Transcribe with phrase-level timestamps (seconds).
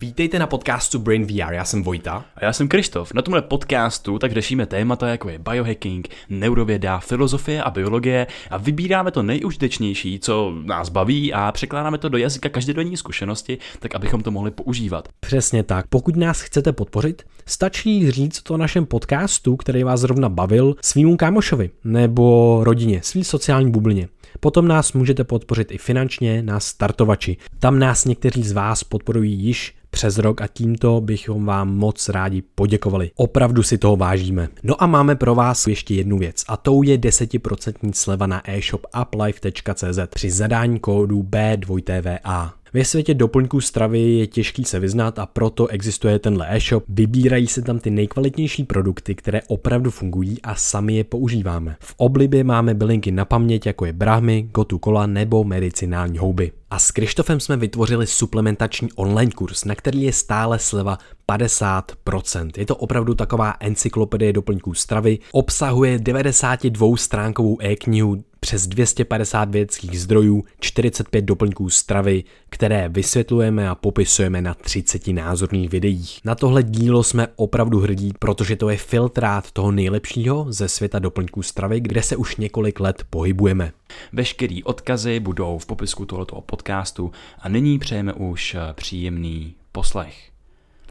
[0.00, 2.24] Vítejte na podcastu Brain VR, já jsem Vojta.
[2.36, 3.14] A já jsem Krištof.
[3.14, 9.10] Na tomhle podcastu tak řešíme témata jako je biohacking, neurověda, filozofie a biologie a vybíráme
[9.10, 14.30] to nejužitečnější, co nás baví a překládáme to do jazyka každodenní zkušenosti, tak abychom to
[14.30, 15.08] mohli používat.
[15.20, 15.86] Přesně tak.
[15.86, 21.70] Pokud nás chcete podpořit, stačí říct to našem podcastu, který vás zrovna bavil, svýmu kámošovi
[21.84, 24.08] nebo rodině, svý sociální bublině.
[24.40, 27.36] Potom nás můžete podpořit i finančně na startovači.
[27.58, 32.42] Tam nás někteří z vás podporují již přes rok a tímto bychom vám moc rádi
[32.54, 33.10] poděkovali.
[33.14, 34.48] Opravdu si toho vážíme.
[34.62, 38.86] No a máme pro vás ještě jednu věc a tou je 10% sleva na e-shop
[39.02, 42.50] uplife.cz při zadání kódu B2TVA.
[42.72, 46.84] Ve světě doplňků stravy je těžký se vyznat a proto existuje tenhle e-shop.
[46.88, 51.76] Vybírají se tam ty nejkvalitnější produkty, které opravdu fungují a sami je používáme.
[51.80, 56.52] V oblibě máme bylinky na paměť, jako je brahmy, gotu kola nebo medicinální houby.
[56.70, 60.98] A s Krištofem jsme vytvořili suplementační online kurz, na který je stále sleva
[61.28, 62.50] 50%.
[62.56, 70.44] Je to opravdu taková encyklopedie doplňků stravy, obsahuje 92 stránkovou e-knihu, přes 250 vědeckých zdrojů,
[70.60, 76.20] 45 doplňků stravy, které vysvětlujeme a popisujeme na 30 názorných videích.
[76.24, 81.42] Na tohle dílo jsme opravdu hrdí, protože to je filtrát toho nejlepšího ze světa doplňků
[81.42, 83.72] stravy, kde se už několik let pohybujeme.
[84.12, 90.30] Veškerý odkazy budou v popisku tohoto podcastu a nyní přejeme už příjemný poslech.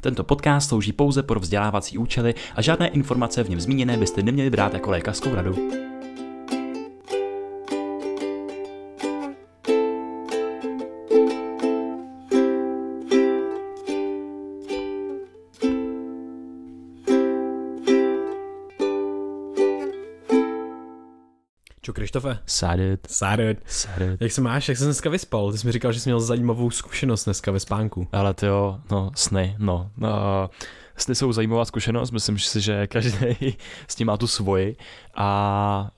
[0.02, 4.50] Tento podcast slouží pouze pro vzdělávací účely a žádné informace v něm zmíněné byste neměli
[4.50, 5.56] brát jako lékařskou radu.
[21.86, 22.38] Čo, Krištofe?
[22.46, 23.08] Sadet.
[23.10, 23.58] Sadet.
[23.66, 24.22] Sadet.
[24.22, 24.70] Jak se máš?
[24.70, 25.52] Jak jsi dneska vyspal?
[25.52, 28.08] Ty jsi mi říkal, že jsi měl zajímavou zkušenost dneska ve spánku.
[28.12, 29.92] Ale ty jo, no, sny, no.
[29.98, 30.08] Uh,
[30.98, 34.76] sny jsou zajímavá zkušenost, myslím si, že každý s tím má tu svoji
[35.16, 35.90] a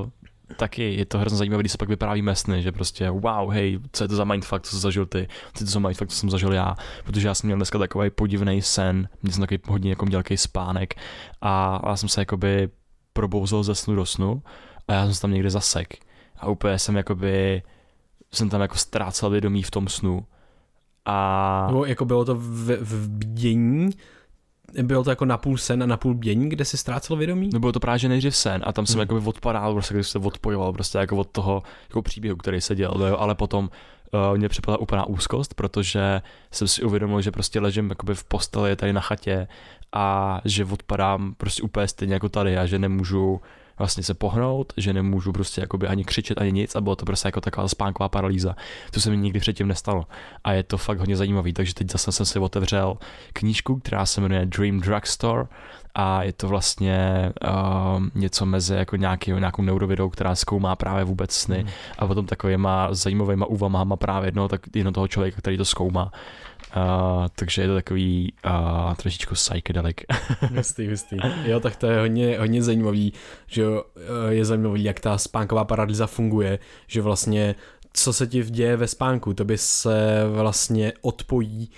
[0.00, 0.10] uh,
[0.56, 4.04] taky je to hrozně zajímavé, když se pak vyprávíme sny, že prostě wow, hej, co
[4.04, 6.30] je to za mindfuck, co jsi zažil ty, co je to za mindfuck, co jsem
[6.30, 10.06] zažil já, protože já jsem měl dneska takový podivný sen, měl jsem takový hodně jako
[10.06, 10.94] dělký spánek
[11.40, 12.68] a já jsem se jakoby
[13.12, 14.42] probouzel ze snu do snu
[14.88, 15.94] a já jsem se tam někde zasek.
[16.36, 17.62] A úplně jsem jakoby,
[18.32, 20.26] jsem tam jako ztrácel vědomí v tom snu.
[21.04, 21.64] A...
[21.66, 23.90] Nebo jako bylo to v, v bdění,
[24.82, 27.50] bylo to jako napůl sen a napůl bdění, kde si ztrácel vědomí?
[27.52, 28.62] No bylo to právě že nejdřív sen.
[28.64, 29.00] A tam jsem hmm.
[29.00, 33.02] jakoby odpadal, prostě když se odpojoval prostě jako od toho jako příběhu, který se dělal,
[33.02, 33.70] jo, ale potom
[34.12, 38.76] uh, mě připadla úplná úzkost, protože jsem si uvědomil, že prostě ležím jakoby v posteli
[38.76, 39.48] tady na chatě
[39.92, 43.40] a že odpadám prostě úplně stejně jako tady a že nemůžu
[43.82, 47.28] vlastně se pohnout, že nemůžu prostě jakoby ani křičet, ani nic a bylo to prostě
[47.28, 48.56] jako taková spánková paralýza.
[48.90, 50.06] To se mi nikdy předtím nestalo.
[50.44, 52.96] A je to fakt hodně zajímavý, takže teď zase jsem si otevřel
[53.32, 55.46] knížku, která se jmenuje Dream Drugstore
[55.94, 61.32] a je to vlastně uh, něco mezi jako nějaký, nějakou neurovědou, která zkoumá právě vůbec
[61.34, 61.70] sny mm.
[61.98, 66.12] a potom takovýma zajímavýma úvahama právě jednoho, tak, jedno toho člověka, který to zkoumá.
[67.34, 69.96] Takže je to takový uh, trošičku psychedelic.
[70.56, 71.16] hustý, hustý.
[71.44, 73.12] Jo, tak to je hodně, hodně zajímavý,
[73.46, 73.64] že
[74.28, 77.54] je zajímavý, jak ta spánková paralýza funguje, že vlastně
[77.92, 81.70] co se ti děje ve spánku, to by se vlastně odpojí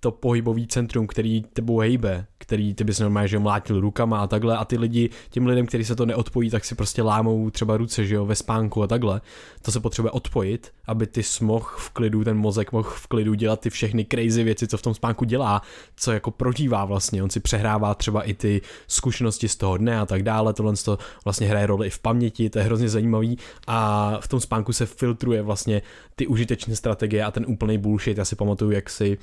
[0.00, 4.56] to pohybový centrum, který tebou hejbe, který ty bys normálně že mlátil rukama a takhle
[4.56, 8.04] a ty lidi, těm lidem, kteří se to neodpojí, tak si prostě lámou třeba ruce,
[8.04, 9.20] že jo, ve spánku a takhle.
[9.62, 13.60] To se potřebuje odpojit, aby ty smoh v klidu, ten mozek mohl v klidu dělat
[13.60, 15.62] ty všechny crazy věci, co v tom spánku dělá,
[15.96, 17.22] co jako prožívá vlastně.
[17.22, 20.52] On si přehrává třeba i ty zkušenosti z toho dne a tak dále.
[20.52, 24.40] Tohle to vlastně hraje roli i v paměti, to je hrozně zajímavý a v tom
[24.40, 25.82] spánku se filtruje vlastně
[26.16, 28.18] ty užitečné strategie a ten úplný bullshit.
[28.18, 29.18] Já si pamatuju, jak si,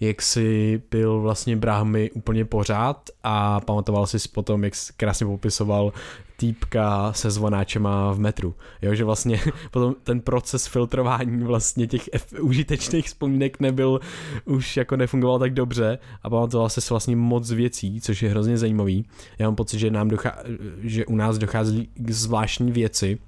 [0.00, 5.92] jak si byl vlastně Brahmy úplně pořád a pamatoval si potom, jak krásně popisoval
[6.40, 8.54] týpka se zvonáčema v metru.
[8.82, 9.40] Jo, že vlastně
[9.70, 14.00] potom ten proces filtrování vlastně těch F- užitečných vzpomínek nebyl,
[14.44, 19.04] už jako nefungoval tak dobře a pamatoval se vlastně moc věcí, což je hrozně zajímavý.
[19.38, 20.42] Já mám pocit, že, nám dochá-
[20.80, 23.18] že u nás dochází k zvláštní věci,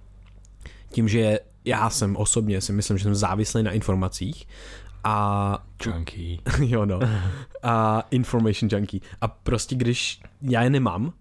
[0.91, 4.47] tím, že já jsem osobně si myslím, že jsem závislý na informacích
[5.05, 5.59] a...
[5.87, 6.39] Junkie.
[6.61, 7.01] jo no.
[7.63, 9.01] A information junkie.
[9.21, 11.13] A prostě když já je nemám,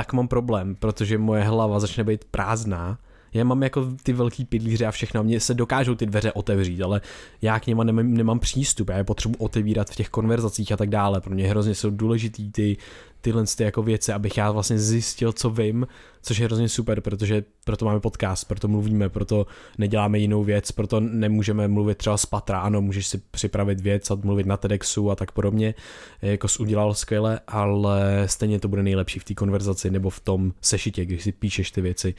[0.00, 2.98] tak mám problém, protože moje hlava začne být prázdná.
[3.32, 7.00] Já mám jako ty velký pilíře a všechno, mě se dokážou ty dveře otevřít, ale
[7.42, 10.88] já k něma nemám, nemám přístup, já je potřebuji otevírat v těch konverzacích a tak
[10.88, 11.20] dále.
[11.20, 12.76] Pro mě hrozně jsou důležitý ty,
[13.20, 15.86] tyhle ty jako věci, abych já vlastně zjistil, co vím,
[16.22, 19.46] což je hrozně super, protože proto máme podcast, proto mluvíme, proto
[19.78, 24.14] neděláme jinou věc, proto nemůžeme mluvit třeba z patra, ano, můžeš si připravit věc a
[24.14, 25.74] mluvit na TEDxu a tak podobně,
[26.22, 30.52] jako jsi udělal skvěle, ale stejně to bude nejlepší v té konverzaci nebo v tom
[30.60, 32.14] sešitě, když si píšeš ty věci.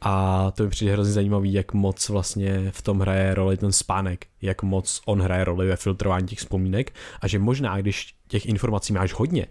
[0.00, 4.26] A to mi přijde hrozně zajímavý, jak moc vlastně v tom hraje roli ten spánek,
[4.42, 8.92] jak moc on hraje roli ve filtrování těch vzpomínek a že možná, když těch informací
[8.92, 9.46] máš hodně,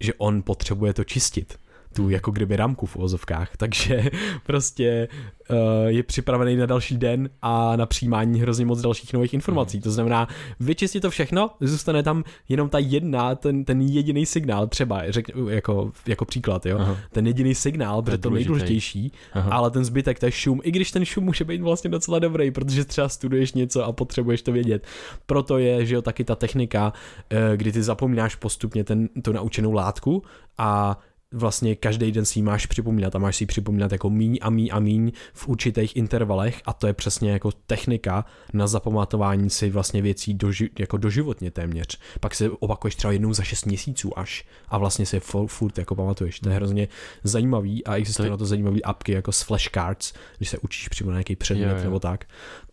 [0.00, 1.58] že on potřebuje to čistit
[1.98, 4.10] tu jako kdyby ramku v ozovkách, takže
[4.46, 5.08] prostě
[5.50, 5.56] uh,
[5.86, 9.80] je připravený na další den a na přijímání hrozně moc dalších nových informací.
[9.80, 10.28] To znamená,
[10.60, 15.92] vyčistit to všechno, zůstane tam jenom ta jedna, ten, ten jediný signál, třeba řek, jako,
[16.06, 16.96] jako příklad, jo, Aha.
[17.12, 19.50] ten jediný signál, protože to nejdůležitější, Aha.
[19.50, 22.50] ale ten zbytek, to je šum, i když ten šum může být vlastně docela dobrý,
[22.50, 24.86] protože třeba studuješ něco a potřebuješ to vědět.
[25.26, 26.92] Proto je, že jo, taky ta technika,
[27.30, 30.22] eh, kdy ty zapomínáš postupně ten, tu naučenou látku
[30.58, 30.98] a
[31.32, 34.80] vlastně každý den si máš připomínat a máš si připomínat jako míň a míň a
[34.80, 40.34] míň v určitých intervalech a to je přesně jako technika na zapamatování si vlastně věcí
[40.34, 41.98] doži, jako doživotně téměř.
[42.20, 46.40] Pak se opakuješ třeba jednou za 6 měsíců až a vlastně si furt jako pamatuješ.
[46.40, 46.88] To je hrozně
[47.24, 51.16] zajímavý a existují na to zajímavé apky jako s flashcards, když se učíš přímo na
[51.16, 51.84] nějaký předmět jo, jo.
[51.84, 52.24] nebo tak.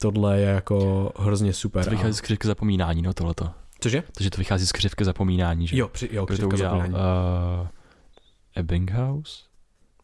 [0.01, 1.83] Tohle je jako hrozně super.
[1.83, 3.49] To vychází z křivky zapomínání, no tohleto.
[3.79, 4.03] Cože?
[4.11, 5.77] Takže to vychází z křivky zapomínání, že?
[5.77, 6.93] Jo, při, jo křivka zapomínání.
[6.93, 7.67] Uh,
[8.55, 9.49] Ebbinghaus?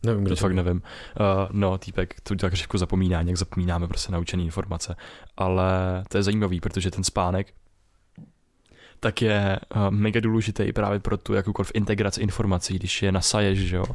[0.04, 0.82] Nevím, kdo to fakt nevím.
[1.20, 4.96] Uh, no, týpek, to udělá křivku zapomínání, jak zapomínáme prostě naučené informace.
[5.38, 7.54] Ale to je zajímavý, protože ten spánek
[9.04, 13.76] tak je uh, mega důležitý právě pro tu jakoukoliv integraci informací, když je nasaješ, že
[13.76, 13.86] jo,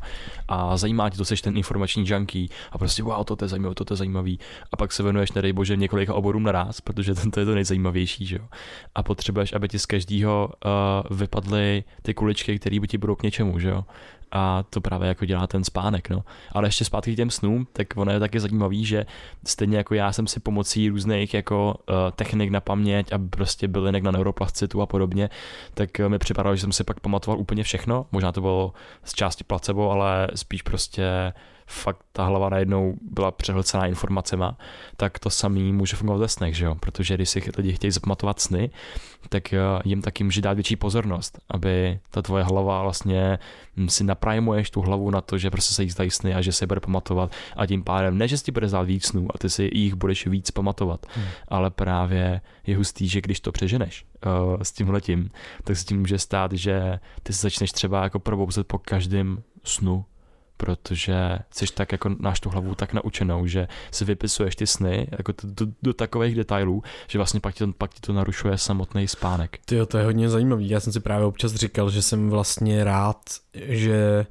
[0.49, 3.93] a zajímá tě to, seš ten informační junkie a prostě wow, to je zajímavé, to
[3.93, 4.38] je zajímavý
[4.73, 8.37] a pak se venuješ, nedej bože, několika oborům naraz, protože to je to nejzajímavější, že
[8.37, 8.49] jo,
[8.94, 10.50] a potřebuješ, aby ti z každého
[11.11, 13.85] uh, vypadly ty kuličky, které by ti budou k něčemu, že jo,
[14.32, 16.25] a to právě jako dělá ten spánek, no.
[16.52, 19.06] Ale ještě zpátky k těm snům, tak ono je taky zajímavý, že
[19.46, 24.02] stejně jako já jsem si pomocí různých jako uh, technik na paměť a prostě bylinek
[24.02, 25.31] na neuroplastitu a podobně,
[25.75, 28.73] tak uh, mi připadalo, že jsem si pak pamatoval úplně všechno, možná to bylo
[29.05, 31.32] z části placebo, ale spíš prostě
[31.66, 34.58] fakt ta hlava najednou byla přehlcená informacema,
[34.96, 36.74] tak to samý může fungovat ve snech, že jo?
[36.74, 38.70] Protože když si lidi chtějí zapamatovat sny,
[39.28, 43.38] tak eh, jim taky může dát větší pozornost, aby ta tvoje hlava vlastně
[43.76, 46.52] hm, si naprajmuješ tu hlavu na to, že prostě se jí zdají sny a že
[46.52, 49.38] se bude pamatovat a tím pádem ne, že si ti bude zdát víc snů a
[49.38, 51.26] ty si jich budeš víc pamatovat, hmm.
[51.48, 55.30] ale právě je hustý, že když to přeženeš uh, s tímhletím,
[55.64, 60.04] tak se tím může stát, že ty se začneš třeba jako probouzet po každém snu
[60.56, 65.32] protože jsi tak jako náš tu hlavu tak naučenou, že si vypisuješ ty sny jako
[65.43, 69.08] do, do, do takových detailů, že vlastně pak ti to, pak ti to narušuje samotný
[69.08, 69.58] spánek.
[69.64, 70.69] Ty to je hodně zajímavý.
[70.69, 73.20] Já jsem si právě občas říkal, že jsem vlastně rád,
[73.55, 74.26] že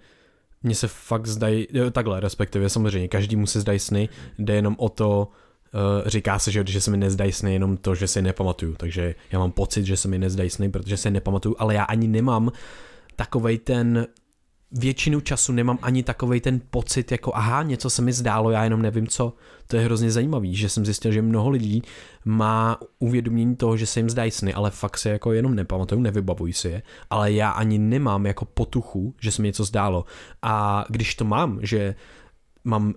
[0.64, 4.90] mně se fakt zdají, takhle respektive samozřejmě, každý mu se zdají sny, jde jenom o
[4.90, 5.28] to,
[5.74, 9.16] Uh, říká se, že, že se mi nezdají sny jenom to, že si nepamatuju, takže
[9.32, 12.52] já mám pocit, že se mi nezdají sny, protože si nepamatuju, ale já ani nemám
[13.16, 14.08] takovej ten
[14.78, 18.82] většinu času nemám ani takovej ten pocit, jako aha, něco se mi zdálo, já jenom
[18.82, 19.34] nevím co.
[19.68, 21.82] To je hrozně zajímavý, že jsem zjistil, že mnoho lidí
[22.26, 26.54] má uvědomění toho, že se jim zdají sny, ale fakt se jako jenom nepamatuju, nevybavují
[26.54, 30.06] si je, ale já ani nemám jako potuchu, že se mi něco zdálo.
[30.42, 31.96] A když to mám, že
[32.64, 32.94] mám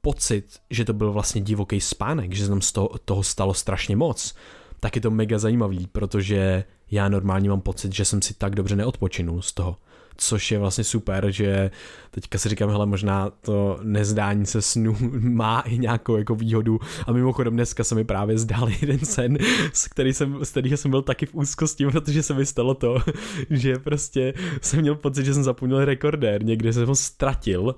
[0.00, 3.96] pocit, že to byl vlastně divoký spánek, že se nám z toho, toho stalo strašně
[3.96, 4.34] moc,
[4.80, 8.76] tak je to mega zajímavý, protože já normálně mám pocit, že jsem si tak dobře
[8.76, 9.76] neodpočinul z toho
[10.16, 11.70] což je vlastně super, že
[12.10, 16.80] teďka si říkám, hele, možná to nezdání se snu má i nějakou jako výhodu.
[17.06, 19.38] A mimochodem dneska se mi právě zdál jeden sen,
[19.72, 22.98] z, který jsem, z kterého jsem byl taky v úzkosti, protože se mi stalo to,
[23.50, 27.74] že prostě jsem měl pocit, že jsem zapomněl rekordér, někde jsem ho ztratil.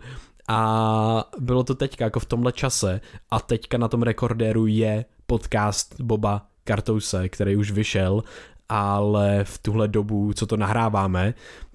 [0.48, 3.00] A bylo to teďka jako v tomhle čase.
[3.30, 8.22] A teďka na tom rekordéru je podcast Boba Kartouse, který už vyšel.
[8.68, 11.34] Ale v tuhle dobu, co to nahráváme,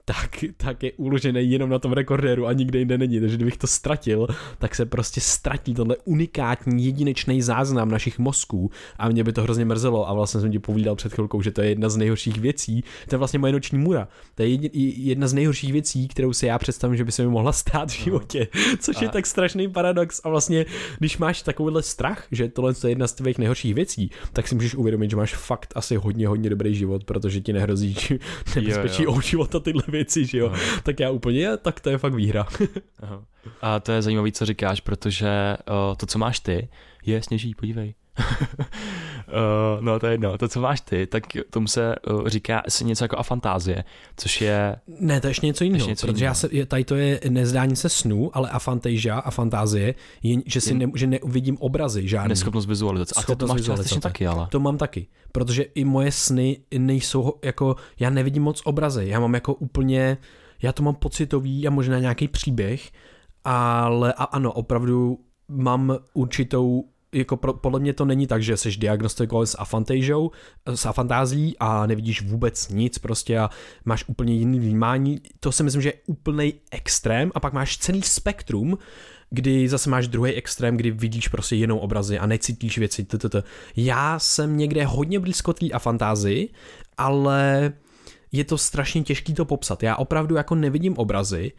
[0.10, 3.20] tak, tak je uložený jenom na tom rekordéru a nikde jinde není.
[3.20, 9.10] Takže kdybych to ztratil, tak se prostě ztratí tenhle unikátní jedinečný záznam našich mozků a
[9.10, 11.70] mě by to hrozně mrzelo a vlastně jsem ti povídal před chvilkou, že to je
[11.70, 12.84] jedna z nejhorších věcí.
[13.08, 14.08] To je vlastně moje noční můra.
[14.36, 14.50] To je
[15.02, 18.04] jedna z nejhorších věcí, kterou si já představím, že by se mi mohla stát v
[18.04, 18.48] životě,
[18.80, 19.04] což a...
[19.04, 20.66] je tak strašný paradox a vlastně,
[21.00, 24.76] když máš takovýhle strach, že tohle je jedna z tvých nejhorších věcí, tak si můžeš
[24.76, 27.96] uvědomit, že máš fakt asi hodně, hodně dobrý život, protože ti nehrozí
[28.56, 30.48] nebezpečí o život a tyhle věci věci, že jo.
[30.54, 30.82] Aha.
[30.84, 32.48] Tak já úplně, tak to je fakt výhra.
[33.00, 33.26] Aha.
[33.62, 36.70] A to je zajímavé, co říkáš, protože uh, to, co máš ty,
[37.06, 37.96] je sněží, podívej.
[38.20, 38.26] Uh,
[39.80, 40.38] no to je jedno.
[40.38, 43.84] To, co máš ty, tak tomu se uh, říká si něco jako afantázie,
[44.18, 44.76] což je...
[45.00, 46.30] Ne, to je ještě něco jiného, ještě něco protože jiného.
[46.30, 50.74] já se, tady to je nezdání se snů, ale afantasia a fantázie je, že si
[50.74, 52.30] ne, že neuvidím obrazy žádný.
[52.30, 53.14] Neschopnost vizualizace.
[53.18, 54.48] A to, to máš částečně taky, ale.
[54.52, 59.34] To mám taky, protože i moje sny nejsou jako, já nevidím moc obrazy, já mám
[59.34, 60.18] jako úplně,
[60.62, 62.92] já to mám pocitový a možná nějaký příběh,
[63.44, 66.84] ale a ano, opravdu mám určitou
[67.14, 70.32] jako pro, podle mě to není tak, že jsi diagnostikovaný s afantážou,
[70.66, 73.50] s afantází a nevidíš vůbec nic prostě a
[73.86, 75.22] máš úplně jiný vnímání.
[75.40, 78.78] To si myslím, že je úplný extrém a pak máš celý spektrum,
[79.30, 83.04] kdy zase máš druhý extrém, kdy vidíš prostě jinou obrazy a necítíš věci.
[83.04, 83.36] Ttt.
[83.76, 86.54] Já jsem někde hodně blízko té afantázii,
[86.98, 87.74] ale
[88.32, 89.84] je to strašně těžký to popsat.
[89.84, 91.52] Já opravdu jako nevidím obrazy,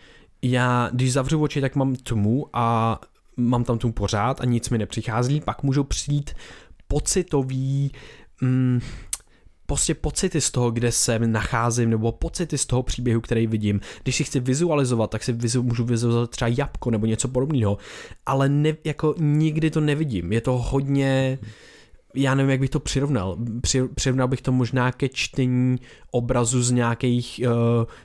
[0.42, 2.98] já když zavřu oči, tak mám tmu a
[3.36, 6.34] mám tam tu pořád a nic mi nepřichází, pak můžou přijít
[6.88, 7.92] pocitový,
[8.40, 8.80] mm,
[9.66, 13.80] prostě pocity z toho, kde se nacházím, nebo pocity z toho příběhu, který vidím.
[14.02, 17.78] Když si chci vizualizovat, tak si vizu, můžu vizualizovat třeba jabko nebo něco podobného,
[18.26, 20.32] ale ne, jako nikdy to nevidím.
[20.32, 21.38] Je to hodně,
[22.14, 23.36] já nevím, jak bych to přirovnal.
[23.60, 25.78] Při, přirovnal bych to možná ke čtení
[26.10, 27.52] obrazu z nějakých uh,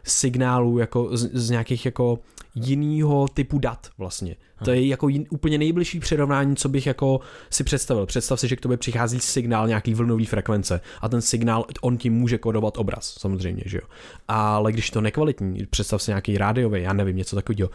[0.03, 2.19] signálů, jako z, z nějakých jako
[2.55, 4.35] jinýho typu dat vlastně.
[4.63, 7.19] To je jako jin, úplně nejbližší přirovnání, co bych jako
[7.50, 8.05] si představil.
[8.05, 12.09] Představ si, že k tobě přichází signál nějaký vlnový frekvence a ten signál, on ti
[12.09, 13.83] může kodovat obraz, samozřejmě, že jo.
[14.27, 17.69] Ale když to nekvalitní, představ si nějaký rádiový, já nevím, něco takového,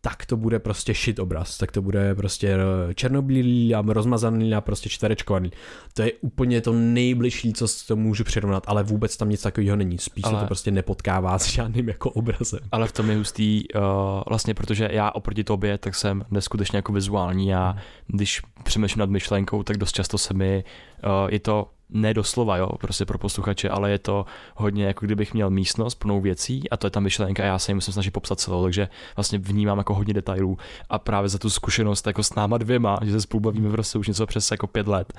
[0.00, 4.60] tak to bude prostě shit obraz, tak to bude prostě eh, černobílý a rozmazaný a
[4.60, 5.50] prostě čtverečkovaný.
[5.94, 9.98] To je úplně to nejbližší, co to můžu přirovnat, ale vůbec tam nic takového není.
[9.98, 10.34] Spíš ale...
[10.34, 12.60] se to prostě nepotkává s žádným jako obrazem.
[12.72, 13.82] Ale v tom je hustý, uh,
[14.28, 17.76] vlastně protože já oproti tobě, tak jsem neskutečně jako vizuální a
[18.06, 20.64] když přemýšlím nad myšlenkou, tak dost často se mi,
[21.04, 25.34] uh, je to ne doslova, jo, prostě pro posluchače, ale je to hodně jako kdybych
[25.34, 28.10] měl místnost plnou věcí a to je ta myšlenka a já se jim musím snažit
[28.10, 32.34] popsat celou, takže vlastně vnímám jako hodně detailů a právě za tu zkušenost jako s
[32.34, 35.12] náma dvěma, že se spolu bavíme prostě už něco přes jako pět let,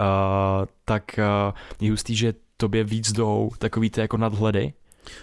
[0.00, 0.06] uh,
[0.84, 4.72] tak uh, je hustý, že tobě víc jdou takový ty jako nadhledy,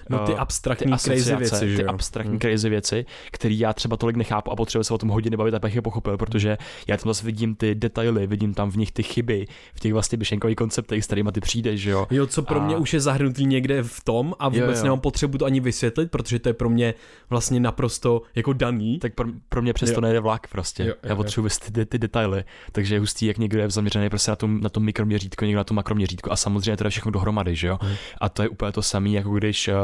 [0.09, 2.39] No ty eh, abstraktní ty crazy věci, že Ty abstraktní hmm.
[2.39, 5.75] crazy věci, které já třeba tolik nechápu a potřebuji se o tom hodně bavit, abych
[5.75, 9.47] je pochopil, protože já tam zase vidím ty detaily, vidím tam v nich ty chyby,
[9.73, 12.07] v těch vlastně myšlenkových konceptech, s kterými ty přijdeš, že jo.
[12.11, 12.65] Jo, co pro a...
[12.65, 14.83] mě už je zahrnutý někde v tom a vůbec jo, jo.
[14.83, 16.93] nemám potřebu to ani vysvětlit, protože to je pro mě
[17.29, 18.99] vlastně naprosto jako daný.
[18.99, 20.83] Tak pro, pro mě přesto nejde vlak prostě.
[20.83, 24.31] Jo, jo, já potřebuji ty, ty, detaily, takže je hustý, jak někdo je zaměřený prostě
[24.31, 27.55] na tom, na tom mikroměřítko, někdo na tom makroměřítko a samozřejmě to je všechno dohromady,
[27.55, 27.77] že jo.
[27.81, 27.95] Hmm.
[28.21, 29.74] A to je úplně to samé, jako když Mm,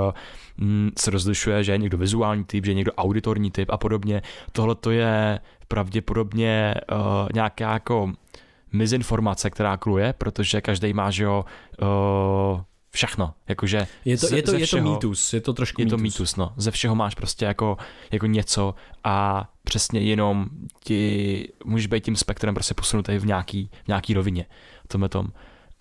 [0.99, 4.21] se rozlišuje, že je někdo vizuální typ, že je někdo auditorní typ a podobně.
[4.51, 6.97] Tohle to je pravděpodobně uh,
[7.33, 8.11] nějaká jako
[8.73, 11.45] mizinformace, která kluje, protože každý má, že jo,
[11.81, 13.33] uh, všechno.
[13.47, 15.97] Jakože je to, je to, je všeho, to mýtus, je to trošku Je mýtus.
[15.97, 16.53] to mýtus, no.
[16.57, 17.77] Ze všeho máš prostě jako,
[18.11, 20.45] jako něco a přesně jenom
[20.83, 24.45] ti můžeš být tím spektrem prostě posunutý v nějaký, v nějaký rovině.
[24.87, 25.27] Tomhle tom.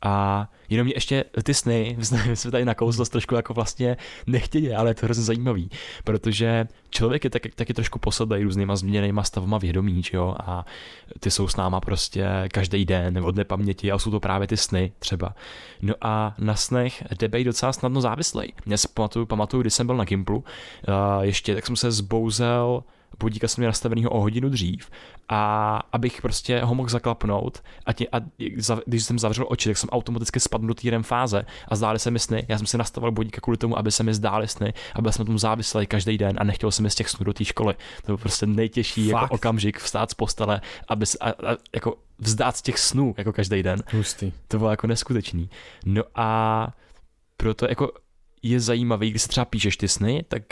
[0.03, 1.97] A jenom mě ještě ty sny,
[2.35, 5.71] jsme tady nakouzlost trošku jako vlastně nechtěně, ale je to hrozně zajímavý,
[6.05, 10.65] protože člověk je taky, taky trošku posadlý různýma změněnýma stavama vědomí, že jo, a
[11.21, 14.93] ty jsou s náma prostě každý den od nepaměti a jsou to právě ty sny
[14.99, 15.35] třeba.
[15.83, 18.53] No a na snech jde být docela snadno závislý.
[18.67, 20.45] Já si pamatuju, pamatuju, když jsem byl na Gimplu,
[21.21, 22.83] ještě tak jsem se zbouzel
[23.19, 24.91] budíka jsem měl nastavenýho o hodinu dřív
[25.29, 28.17] a abych prostě ho mohl zaklapnout a, tě, a
[28.87, 32.19] když jsem zavřel oči, tak jsem automaticky spadl do té fáze a zdály se mi
[32.19, 32.47] sny.
[32.49, 35.25] Já jsem si nastavil budíka kvůli tomu, aby se mi zdály sny a byl jsem
[35.25, 37.75] na tom závislý každý den a nechtěl jsem z těch snů do té školy.
[37.75, 42.63] To byl prostě nejtěžší jako okamžik vstát z postele, aby a, a, jako vzdát z
[42.63, 43.83] těch snů jako každý den.
[43.93, 44.33] Hustý.
[44.49, 45.51] To bylo jako neskutečný.
[45.87, 46.69] No a
[47.37, 47.93] proto jako
[48.43, 50.43] je zajímavý, když třeba píšeš ty sny, tak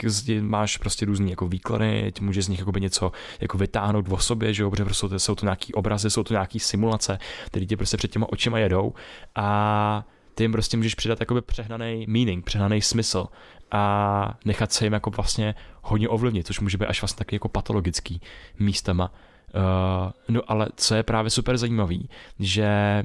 [0.41, 4.63] máš prostě různý jako výklady, můžeš z nich jako něco jako vytáhnout v sobě, že
[4.63, 8.11] jo, protože prostě jsou to nějaký obrazy, jsou to nějaký simulace, které tě prostě před
[8.11, 8.93] těma očima jedou
[9.35, 10.05] a
[10.35, 13.27] ty jim prostě můžeš přidat jakoby přehnaný meaning, přehnaný smysl
[13.71, 17.49] a nechat se jim jako vlastně hodně ovlivnit, což může být až vlastně taky jako
[17.49, 18.21] patologický
[18.59, 19.13] místama.
[19.55, 23.03] Uh, no ale co je právě super zajímavý, že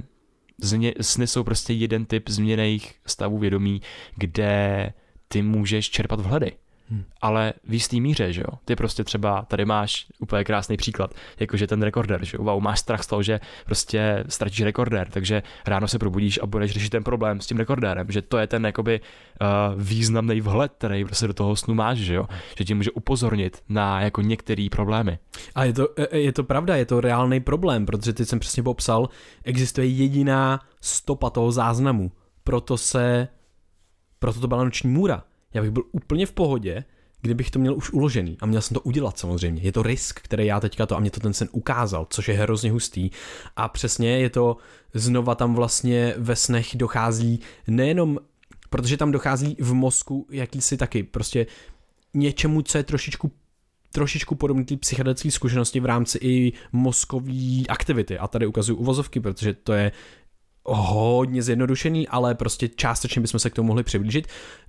[0.62, 3.82] Změ, sny jsou prostě jeden typ změněných stavů vědomí,
[4.16, 4.92] kde
[5.28, 6.52] ty můžeš čerpat vhledy.
[6.90, 7.04] Hmm.
[7.20, 8.58] ale v jistý míře, že jo.
[8.64, 12.78] Ty prostě třeba, tady máš úplně krásný příklad, jakože ten rekorder, že jo, wow, máš
[12.78, 17.04] strach z toho, že prostě ztratíš rekordér, takže ráno se probudíš a budeš řešit ten
[17.04, 21.34] problém s tím rekordérem, že to je ten jakoby uh, významný vhled, který prostě do
[21.34, 22.26] toho snu máš, že jo,
[22.58, 25.18] že ti může upozornit na jako některé problémy.
[25.54, 29.08] A je to, je to pravda, je to reálný problém, protože ty jsem přesně popsal,
[29.44, 32.12] existuje jediná stopa toho záznamu,
[32.44, 33.28] proto se,
[34.18, 35.24] proto to byla noční můra.
[35.54, 36.84] Já bych byl úplně v pohodě,
[37.20, 39.62] kdybych to měl už uložený a měl jsem to udělat samozřejmě.
[39.62, 42.34] Je to risk, který já teďka to a mě to ten sen ukázal, což je
[42.34, 43.10] hrozně hustý.
[43.56, 44.56] A přesně je to,
[44.94, 48.18] znova tam vlastně ve snech dochází nejenom,
[48.70, 51.46] protože tam dochází v mozku jakýsi taky prostě
[52.14, 53.32] něčemu, co je trošičku
[53.92, 58.18] trošičku podobný té psychedelické zkušenosti v rámci i mozkové aktivity.
[58.18, 59.92] A tady ukazuju uvozovky, protože to je
[60.64, 64.26] hodně zjednodušený, ale prostě částečně bychom se k tomu mohli přiblížit.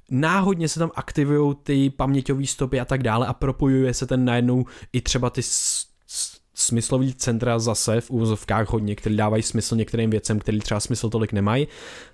[0.10, 4.66] Náhodně se tam aktivují ty paměťové stopy a tak dále a propojuje se ten najednou
[4.94, 5.42] i třeba ty
[6.56, 11.34] smyslový centra zase v úvozovkách hodně, které dávají smysl některým věcem, které třeba smysl tolik
[11.34, 11.68] nemají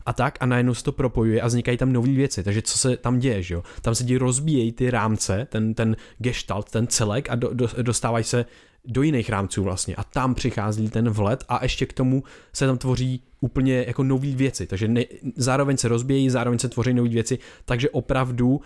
[0.05, 2.43] a tak a najednou se to propojuje a vznikají tam nové věci.
[2.43, 3.63] Takže co se tam děje, že jo?
[3.81, 8.23] Tam se ti rozbíjejí ty rámce, ten, ten gestalt, ten celek a do, do, dostávají
[8.23, 8.45] se
[8.85, 9.95] do jiných rámců vlastně.
[9.95, 12.23] A tam přichází ten vlet a ještě k tomu
[12.53, 15.03] se tam tvoří úplně jako nové věci, takže ne,
[15.35, 18.61] zároveň se rozbíjejí, zároveň se tvoří nové věci, takže opravdu uh,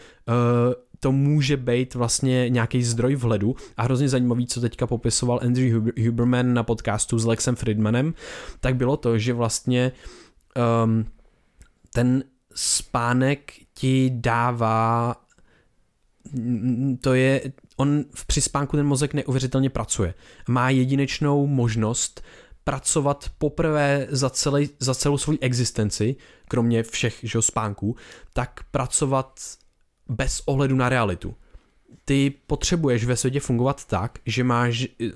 [1.00, 3.56] to může být vlastně nějaký zdroj vhledu.
[3.78, 8.14] A hrozně zajímavý, co teďka popisoval Andrew Huberman na podcastu s Lexem Friedmanem,
[8.60, 9.92] tak bylo to, že vlastně
[10.84, 11.06] um,
[11.94, 12.24] ten
[12.56, 15.16] spánek ti dává
[17.02, 17.42] to je,
[17.76, 20.14] on v přispánku ten mozek neuvěřitelně pracuje.
[20.48, 22.22] Má jedinečnou možnost
[22.64, 26.16] pracovat poprvé za, celý, za celou svou existenci,
[26.48, 27.96] kromě všech že, spánků,
[28.34, 29.40] tak pracovat
[30.10, 31.36] bez ohledu na realitu.
[32.06, 35.12] Ty potřebuješ ve světě fungovat tak, že máš eh,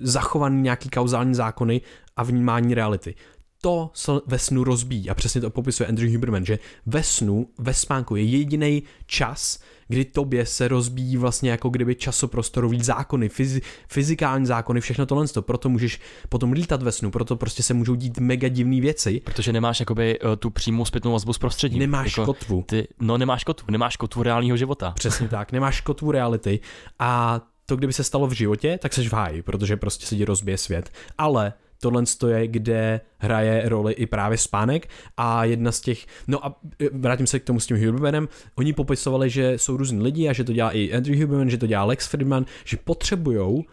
[0.00, 1.80] zachovaný nějaký kauzální zákony
[2.16, 3.14] a vnímání reality
[3.62, 7.74] to se ve snu rozbíjí a přesně to popisuje Andrew Huberman, že ve snu, ve
[7.74, 9.58] spánku je jediný čas,
[9.92, 15.68] kdy tobě se rozbíjí vlastně jako kdyby časoprostorový zákony, fyzi, fyzikální zákony, všechno tohle, proto
[15.68, 19.20] můžeš potom lítat ve snu, proto prostě se můžou dít mega divné věci.
[19.24, 21.78] Protože nemáš jakoby uh, tu přímou zpětnou vazbu z prostředí.
[21.78, 22.64] Nemáš jako, kotvu.
[22.66, 24.90] Ty, no nemáš kotvu, nemáš kotvu reálního života.
[24.90, 26.60] Přesně tak, nemáš kotvu reality
[26.98, 30.24] a to, kdyby se stalo v životě, tak seš v háji, protože prostě se ti
[30.24, 30.90] rozbije svět.
[31.18, 36.60] Ale tohle je, kde hraje roli i právě spánek a jedna z těch, no a
[36.80, 40.32] e, vrátím se k tomu s tím Hubermanem, oni popisovali, že jsou různí lidi a
[40.32, 43.64] že to dělá i Andrew Huberman, že to dělá Lex Friedman, že potřebujou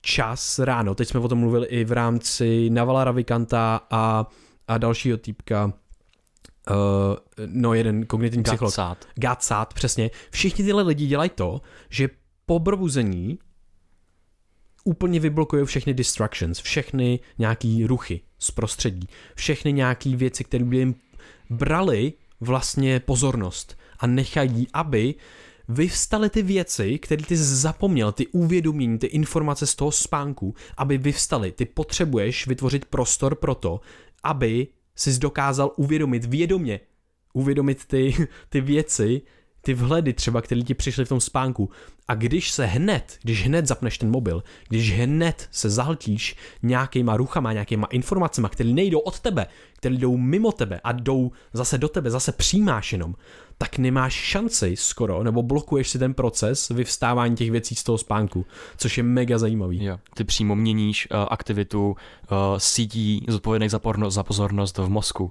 [0.00, 4.26] čas ráno, teď jsme o tom mluvili i v rámci Navala Ravikanta a,
[4.68, 5.72] a dalšího týpka,
[6.70, 7.16] Uh,
[7.46, 8.72] no jeden kognitivní psycholog.
[8.72, 9.04] Gatsát.
[9.14, 10.10] Gatsát, přesně.
[10.30, 12.08] Všichni tyhle lidi dělají to, že
[12.46, 13.38] po probuzení
[14.86, 20.94] úplně vyblokují všechny distractions, všechny nějaký ruchy z prostředí, všechny nějaký věci, které by jim
[21.50, 25.14] brali vlastně pozornost a nechají, aby
[25.68, 31.52] vyvstaly ty věci, které ty zapomněl, ty uvědomění, ty informace z toho spánku, aby vyvstaly.
[31.52, 33.80] Ty potřebuješ vytvořit prostor pro to,
[34.22, 36.80] aby jsi dokázal uvědomit vědomě,
[37.32, 39.22] uvědomit ty, ty věci,
[39.66, 41.70] ty vhledy třeba, které ti přišly v tom spánku.
[42.08, 47.52] A když se hned, když hned zapneš ten mobil, když hned se zahltíš nějakýma ruchama,
[47.52, 52.10] nějakýma informacemi, které nejdou od tebe, které jdou mimo tebe a jdou zase do tebe,
[52.10, 53.14] zase přijímáš jenom,
[53.58, 58.46] tak nemáš šanci skoro, nebo blokuješ si ten proces vyvstávání těch věcí z toho spánku,
[58.76, 59.84] což je mega zajímavý.
[59.84, 59.98] Jo.
[60.14, 65.28] Ty přímo měníš uh, aktivitu uh, sítí zodpovědných za, porno, za pozornost v mozku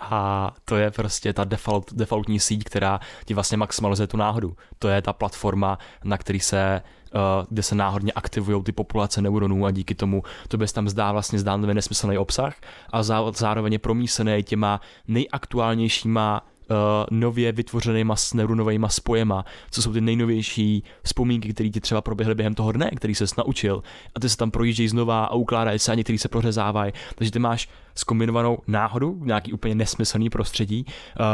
[0.00, 4.56] a to je prostě ta default, defaultní síť, která ti vlastně maximalizuje tu náhodu.
[4.78, 6.82] To je ta platforma, na který se
[7.14, 11.12] uh, kde se náhodně aktivují ty populace neuronů a díky tomu to bys tam zdá
[11.12, 12.54] vlastně zdánlivě nesmyslný obsah
[12.92, 16.76] a zároveň je promísený těma nejaktuálnějšíma uh,
[17.10, 22.72] nově vytvořenýma neuronovými spojema, co jsou ty nejnovější vzpomínky, které ti třeba proběhly během toho
[22.72, 23.82] dne, který se naučil
[24.14, 26.92] a ty se tam projíždějí znova a ukládají se a některý se prořezávají.
[27.14, 31.24] Takže ty máš skombinovanou náhodu, nějaký úplně nesmyslný prostředí, uh,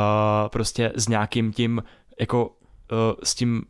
[0.48, 1.82] prostě s nějakým tím
[2.20, 2.52] jako uh,
[3.22, 3.62] s tím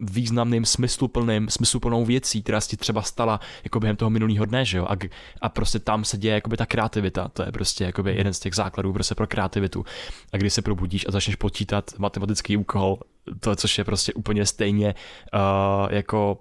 [0.00, 4.86] významným, smysluplným, smysluplnou věcí, která si třeba stala jako během toho minulého dne, že jo?
[4.88, 4.96] A,
[5.40, 8.54] a prostě tam se děje jakoby ta kreativita, to je prostě jakoby jeden z těch
[8.54, 9.84] základů prostě pro kreativitu.
[10.32, 12.98] A když se probudíš a začneš počítat matematický úkol,
[13.40, 14.94] to, což je prostě úplně stejně
[15.34, 16.38] uh, jako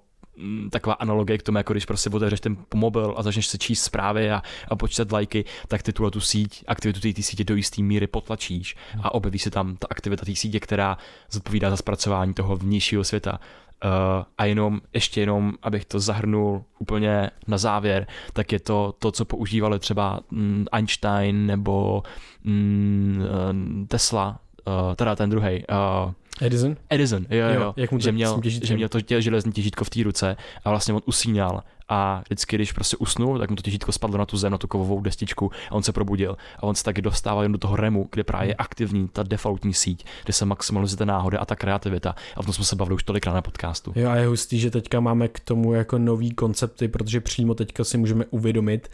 [0.72, 4.32] taková analogie k tomu, jako když prostě otevřeš ten mobil a začneš se číst zprávy
[4.32, 8.08] a, a počítat lajky, tak ty tu, tu síť, aktivitu té sítě do jisté míry
[8.08, 10.98] potlačíš a objeví se tam ta aktivita té sítě, která
[11.32, 13.40] zodpovídá za zpracování toho vnějšího světa.
[13.86, 13.90] Uh,
[14.38, 19.26] a jenom, ještě jenom, abych to zahrnul úplně na závěr, tak je to to, co
[19.26, 22.04] používali třeba mm, Einstein nebo
[22.44, 25.64] mm, Tesla, uh, teda ten druhý.
[25.72, 26.78] Uh, Edison?
[26.90, 27.74] Edison, jo, jo, jo.
[27.78, 30.94] Jak mu že, měl, že měl to tě, železní těžítko v té ruce a vlastně
[30.94, 34.52] on usínal a vždycky, když prostě usnul, tak mu to těžítko spadlo na tu zem,
[34.52, 37.58] na tu kovovou destičku a on se probudil a on se taky dostával jen do
[37.58, 41.46] toho remu, kde právě je aktivní ta defaultní síť, kde se maximalizuje ta náhoda a
[41.46, 43.94] ta kreativita a o tom jsme se bavili už tolikrát na podcastu.
[43.96, 47.84] Jo a je hustý, že teďka máme k tomu jako nový koncepty, protože přímo teďka
[47.84, 48.90] si můžeme uvědomit,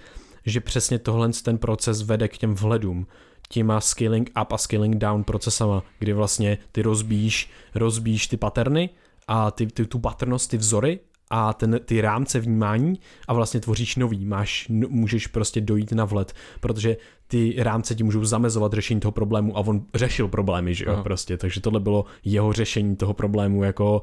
[0.46, 3.08] že přesně tohle ten proces vede k těm vhledům
[3.50, 8.90] těma scaling up a scaling down procesama, kdy vlastně ty rozbíš, rozbíš ty paterny
[9.28, 13.96] a ty, ty, tu patrnost, ty vzory a ten, ty rámce vnímání a vlastně tvoříš
[13.96, 19.12] nový, máš, můžeš prostě dojít na vlet, protože ty rámce ti můžou zamezovat řešení toho
[19.12, 21.04] problému a on řešil problémy, že jo, Aha.
[21.04, 24.02] prostě, takže tohle bylo jeho řešení toho problému jako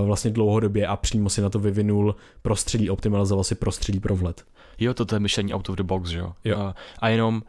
[0.00, 4.44] uh, vlastně dlouhodobě a přímo si na to vyvinul prostředí, optimalizoval si prostředí pro vlet.
[4.78, 6.32] Jo, to je myšlení out of the box, že jo.
[6.44, 6.58] jo.
[6.58, 7.42] A, a jenom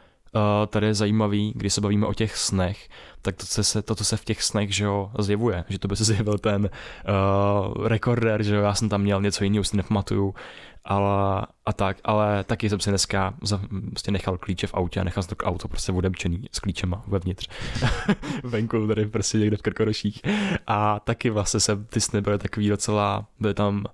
[0.68, 2.90] tady je zajímavý, když se bavíme o těch snech,
[3.22, 5.88] tak to, co se, to, co se v těch snech že jo, zjevuje, že to
[5.88, 9.68] by se zjevil ten uh, rekorder, že jo, já jsem tam měl něco jiného, už
[9.68, 10.36] si nepamatuju,
[10.86, 15.04] ale, a tak, ale taky jsem si dneska za, prostě nechal klíče v autě a
[15.04, 17.50] nechal jsem to auto prostě odemčený s klíčema vevnitř.
[18.44, 20.22] Venku tady prostě někde v Krkoroších.
[20.68, 23.86] A taky vlastně se ty sny byly takový docela, byly tam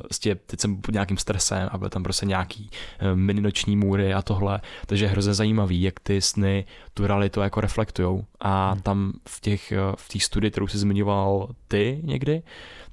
[0.00, 2.70] prostě teď jsem pod nějakým stresem a byl tam prostě nějaký
[3.02, 7.40] uh, mini noční můry a tohle, takže je hrozně zajímavý, jak ty sny tu realitu
[7.40, 8.82] jako reflektujou a hmm.
[8.82, 12.42] tam v těch, uh, v té studii, kterou jsi zmiňoval ty někdy,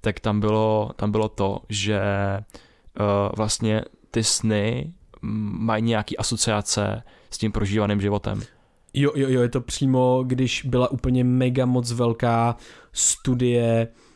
[0.01, 2.01] tak tam bylo, tam bylo to, že
[2.99, 8.41] uh, vlastně ty sny mají nějaký asociace s tím prožívaným životem.
[8.93, 12.55] Jo, jo, jo, je to přímo, když byla úplně mega moc velká
[12.91, 14.06] studie Eh,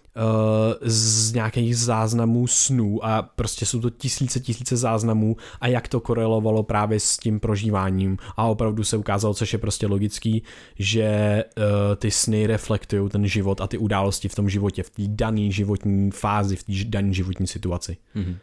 [0.82, 6.64] z nějakých záznamů snů a prostě jsou to tisíce, tisíce záznamů a jak to korelovalo
[6.64, 10.44] právě s tím prožíváním a opravdu se ukázalo, což je prostě logický,
[10.80, 11.64] že uh,
[11.96, 16.12] ty sny reflektují ten život a ty události v tom životě, v té dané životní
[16.12, 17.98] fázi, v té dané životní situaci.
[18.16, 18.36] Mm-hmm.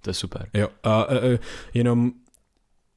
[0.00, 0.48] To je super.
[0.54, 1.38] Jo, uh, uh, uh,
[1.74, 2.12] jenom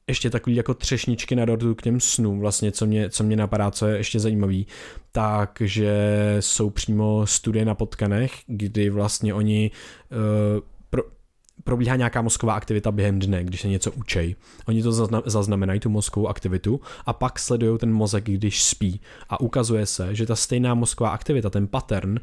[0.08, 3.70] ještě takový jako třešničky na dortu k těm snům, vlastně, co mě, co mě napadá,
[3.70, 4.66] co je ještě zajímavý,
[5.12, 5.92] takže
[6.40, 9.70] jsou přímo studie na potkanech, kdy vlastně oni
[10.10, 10.18] uh,
[10.90, 11.02] pro,
[11.64, 14.36] probíhá nějaká mozková aktivita během dne, když se něco učej.
[14.68, 19.00] Oni to zazna, zaznamenají, tu mozkovou aktivitu, a pak sledují ten mozek, když spí.
[19.28, 22.20] A ukazuje se, že ta stejná mozková aktivita, ten pattern,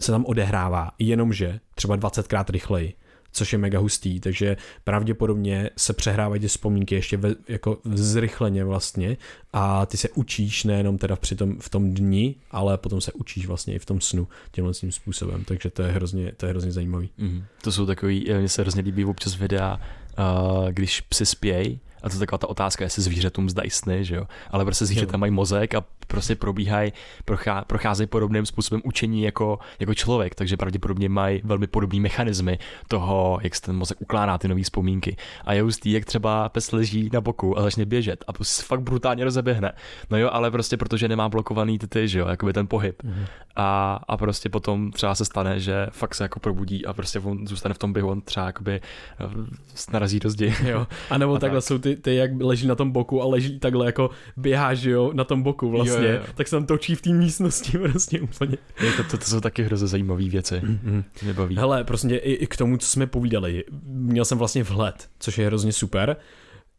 [0.00, 2.94] se tam odehrává, jenomže třeba 20krát rychleji
[3.36, 9.16] což je mega hustý, takže pravděpodobně se přehrávají ty vzpomínky ještě ve, jako zrychleně vlastně
[9.52, 13.46] a ty se učíš nejenom teda při tom, v tom dni, ale potom se učíš
[13.46, 16.72] vlastně i v tom snu tímhle tím způsobem, takže to je hrozně, to je hrozně
[16.72, 17.08] zajímavý.
[17.18, 19.80] Mm, to jsou takový, mně se hrozně líbí občas videa,
[20.18, 24.16] uh, když psi spějí, a to je taková ta otázka, jestli zvířatům zdají sny, že
[24.16, 24.26] jo.
[24.50, 26.92] Ale prostě zvířata mají mozek a prostě probíhají,
[27.24, 33.38] prochá, procházejí podobným způsobem učení jako, jako člověk, takže pravděpodobně mají velmi podobné mechanismy toho,
[33.42, 35.16] jak se ten mozek ukládá ty nové vzpomínky.
[35.44, 38.80] A je hustý, jak třeba pes leží na boku a začne běžet a prostě fakt
[38.80, 39.72] brutálně rozeběhne.
[40.10, 43.02] No jo, ale prostě protože nemá blokovaný ty, ty že jo, jakoby ten pohyb.
[43.02, 43.26] Mm-hmm.
[43.56, 47.46] A, a prostě potom třeba se stane, že fakt se jako probudí a prostě on
[47.46, 50.54] zůstane v tom běhu, on třeba jakoby eh, narazí do zdi.
[50.64, 50.86] Jo.
[51.10, 51.66] A nebo a takhle tak.
[51.66, 55.10] jsou ty, ty, jak leží na tom boku a leží takhle jako běhá, že jo,
[55.14, 56.32] na tom boku vlastně vlastně, jo, jo.
[56.34, 58.56] tak se tam točí v té místnosti prostě úplně.
[58.82, 60.54] Je, to, to, to, jsou taky hrozně zajímavé věci.
[60.54, 61.04] Mm-hmm.
[61.22, 61.56] Mě baví.
[61.56, 65.46] Hele, prostě i, i k tomu, co jsme povídali, měl jsem vlastně vhled, což je
[65.46, 66.16] hrozně super.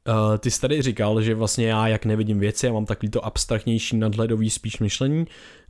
[0.08, 3.26] Uh, ty jsi tady říkal, že vlastně já jak nevidím věci, já mám takový to
[3.26, 5.26] abstraktnější nadhledový spíš myšlení,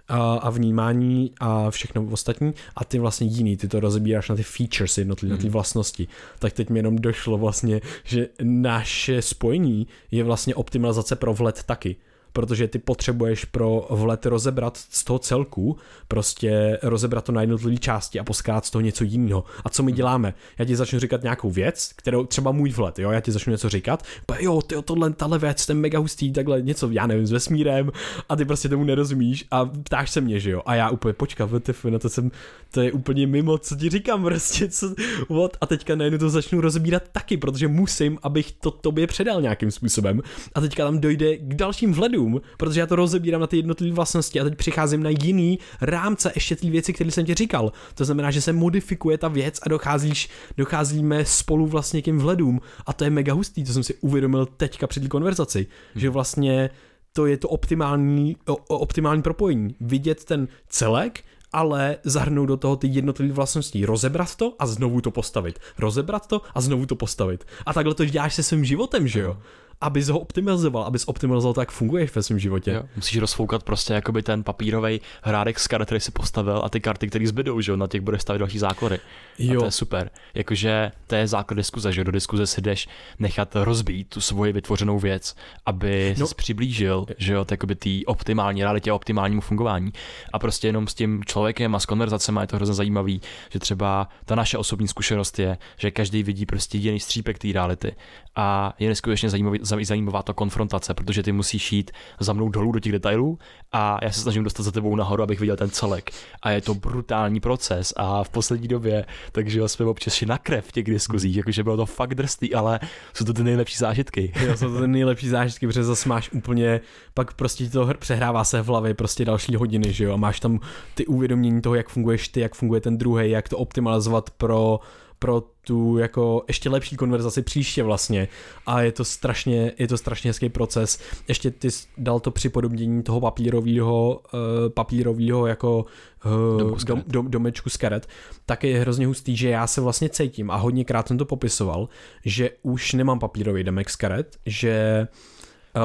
[0.07, 4.43] a, a vnímání a všechno ostatní a ty vlastně jiný, ty to rozebíráš na ty
[4.43, 5.37] features jednotlivé, mm.
[5.37, 5.53] na ty mhm.
[5.53, 6.07] vlastnosti.
[6.39, 11.95] Tak teď mi jenom došlo vlastně, že naše spojení je vlastně optimalizace pro vlet taky
[12.38, 18.19] protože ty potřebuješ pro vlet rozebrat z toho celku, prostě rozebrat to na jednotlivé části
[18.19, 19.43] a poskát z toho něco jiného.
[19.65, 20.34] A co my děláme?
[20.58, 23.69] Já ti začnu říkat nějakou věc, kterou třeba můj vlet, jo, já ti začnu něco
[23.69, 24.04] říkat,
[24.39, 27.91] jo, ty, tohle, tahle věc, ten mega hustý, takhle něco, já nevím, s vesmírem.
[28.30, 31.45] A ty prostě tomu nerozumíš a ptáš se mě, že jo, a já úplně, počka,
[31.45, 32.32] VTF, na to jsem,
[32.71, 34.95] to je úplně mimo, co ti říkám, prostě, co,
[35.30, 35.58] what?
[35.62, 40.21] a teďka najednou to začnu rozebírat taky, protože musím, abych to tobě předal nějakým způsobem
[40.56, 43.95] a teďka tam dojde k dalším vledům, dům, protože já to rozebírám na ty jednotlivé
[43.95, 47.71] vlastnosti a teď přicházím na jiný rámce ještě ty věci, které jsem ti říkal.
[47.95, 52.62] To znamená, že se modifikuje ta věc a docházíš, docházíme spolu vlastně k těm vledům
[52.86, 56.01] a to je mega hustý, to jsem si uvědomil teďka při té konverzaci, hmm.
[56.01, 56.69] že vlastně
[57.13, 58.36] to je to optimální,
[58.67, 59.75] optimální propojení.
[59.80, 63.86] Vidět ten celek ale zahrnout do toho ty jednotlivé vlastnosti.
[63.86, 65.60] Rozebrat to a znovu to postavit.
[65.79, 67.45] Rozebrat to a znovu to postavit.
[67.65, 69.38] A takhle to děláš se svým životem, že jo?
[69.81, 72.71] Abys ho optimalizoval, abys optimalizoval to, jak funguješ ve svém životě.
[72.71, 76.79] Jo, musíš rozfoukat prostě jakoby ten papírový hrádek z karet, který si postavil a ty
[76.79, 78.99] karty, které zbydou, že jo, na těch budeš stavit další základy.
[79.39, 79.57] Jo.
[79.57, 80.09] A to je super.
[80.33, 82.87] Jakože to je základ diskuze, že do diskuze si jdeš
[83.19, 85.35] nechat rozbít tu svoji vytvořenou věc,
[85.65, 86.27] aby no.
[86.35, 89.93] přiblížil, že jo, jakoby tý optimální realitě, optimálnímu fungování.
[90.33, 94.09] A prostě jenom s tím člověkem a s konverzacemi je to hrozně zajímavý, že třeba
[94.25, 97.95] ta naše osobní zkušenost je, že každý vidí prostě jediný střípek té reality.
[98.35, 102.80] A je neskutečně zajímavý, zajímavá ta konfrontace, protože ty musíš jít za mnou dolů do
[102.80, 103.39] těch detailů
[103.71, 106.12] a já se snažím dostat za tebou nahoru, abych viděl ten celek.
[106.41, 110.65] A je to brutální proces a v poslední době, takže jsme občas šli na krev
[110.65, 112.80] v těch diskuzích, jakože bylo to fakt drstý, ale
[113.13, 114.34] jsou to ty nejlepší zážitky.
[114.45, 116.82] Jo, jsou to ty nejlepší zážitky, protože zase máš úplně,
[117.13, 120.60] pak prostě to přehrává se v hlavě prostě další hodiny, že jo, a máš tam
[120.95, 124.80] ty uvědomění toho, jak funguješ ty, jak funguje ten druhý, jak to optimalizovat pro
[125.19, 128.27] pro tu jako ještě lepší konverzaci příště vlastně
[128.65, 130.99] a je to strašně, je to strašně hezký proces.
[131.27, 135.86] Ještě ty dal to připodobnění toho papírového, uh, papírového jako
[136.25, 138.08] uh, dom, dom, domečku z karet,
[138.45, 141.89] tak je hrozně hustý, že já se vlastně cítím a hodněkrát jsem to popisoval,
[142.25, 145.08] že už nemám papírový domek z karet, že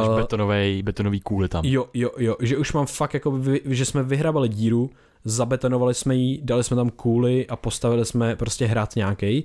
[0.08, 1.64] uh, betonový, betonový kůly tam.
[1.64, 4.90] Jo, jo, jo, že už mám fakt jako, vy, že jsme vyhrabali díru,
[5.24, 9.44] zabetonovali jsme ji, dali jsme tam kůly a postavili jsme prostě hrad nějaký,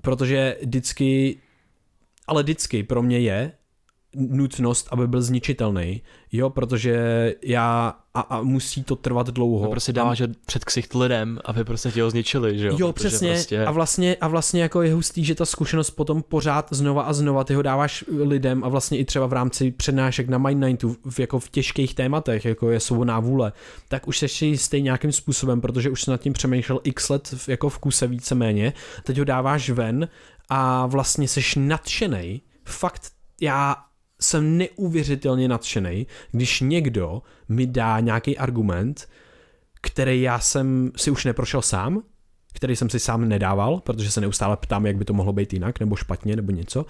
[0.00, 1.40] protože vždycky,
[2.26, 3.52] ale vždycky pro mě je
[4.16, 9.64] nutnost, aby byl zničitelný, jo, protože já a, a musí to trvat dlouho.
[9.64, 10.26] To prostě dáváš a...
[10.46, 12.76] před ksicht lidem, aby prostě tě ho zničili, že jo?
[12.78, 13.32] Jo, protože přesně.
[13.32, 13.64] Prostě...
[13.64, 17.44] A, vlastně, a vlastně jako je hustý, že ta zkušenost potom pořád znova a znova
[17.44, 21.18] ty ho dáváš lidem a vlastně i třeba v rámci přednášek na Mind Nightu, v,
[21.18, 23.52] jako v těžkých tématech, jako je svobodná vůle,
[23.88, 27.48] tak už se jistý nějakým způsobem, protože už jsem nad tím přemýšlel x let v,
[27.48, 28.72] jako v kuse víceméně,
[29.02, 30.08] teď ho dáváš ven
[30.48, 33.02] a vlastně seš nadšenej, fakt
[33.40, 33.76] já
[34.20, 39.08] jsem neuvěřitelně nadšený, když někdo mi dá nějaký argument,
[39.80, 42.02] který já jsem si už neprošel sám,
[42.54, 45.80] který jsem si sám nedával, protože se neustále ptám, jak by to mohlo být jinak,
[45.80, 46.86] nebo špatně, nebo něco,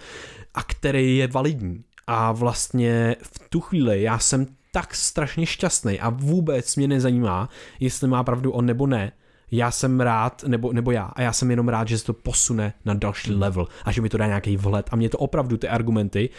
[0.54, 1.84] a který je validní.
[2.06, 7.48] A vlastně v tu chvíli já jsem tak strašně šťastný a vůbec mě nezajímá,
[7.80, 9.12] jestli má pravdu on nebo ne.
[9.50, 12.72] Já jsem rád, nebo, nebo já, a já jsem jenom rád, že se to posune
[12.84, 14.88] na další level a že mi to dá nějaký vhled.
[14.90, 16.30] A mě to opravdu ty argumenty,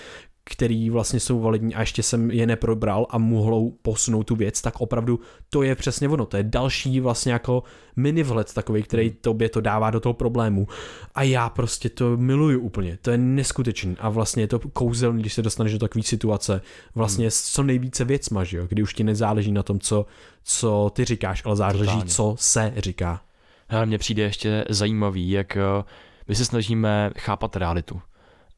[0.50, 4.82] který vlastně jsou validní a ještě jsem je neprobral a mohou posunout tu věc, tak
[4.82, 6.26] opravdu to je přesně ono.
[6.26, 7.64] To je další vlastně jako
[7.96, 9.18] mini vhled takový, který hmm.
[9.22, 10.68] tobě to dává do toho problému.
[11.16, 12.98] A já prostě to miluju úplně.
[13.02, 13.96] To je neskutečný.
[14.00, 16.62] A vlastně je to kouzelný, když se dostaneš do takové situace
[16.96, 17.32] vlastně hmm.
[17.32, 18.66] s co nejvíce věcma, že jo?
[18.68, 20.06] Kdy už ti nezáleží na tom, co,
[20.44, 22.06] co ty říkáš, ale záleží, Totálně.
[22.06, 23.22] co se říká.
[23.70, 25.84] Ale mně přijde ještě zajímavý, jak eh,
[26.28, 28.02] my se snažíme chápat realitu.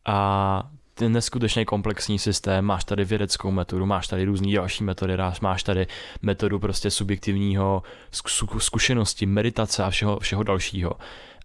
[0.05, 0.69] A
[1.01, 5.87] neskutečně komplexní systém, máš tady vědeckou metodu, máš tady různý další metody, máš tady
[6.21, 7.83] metodu prostě subjektivního
[8.59, 10.91] zkušenosti, meditace a všeho, všeho dalšího.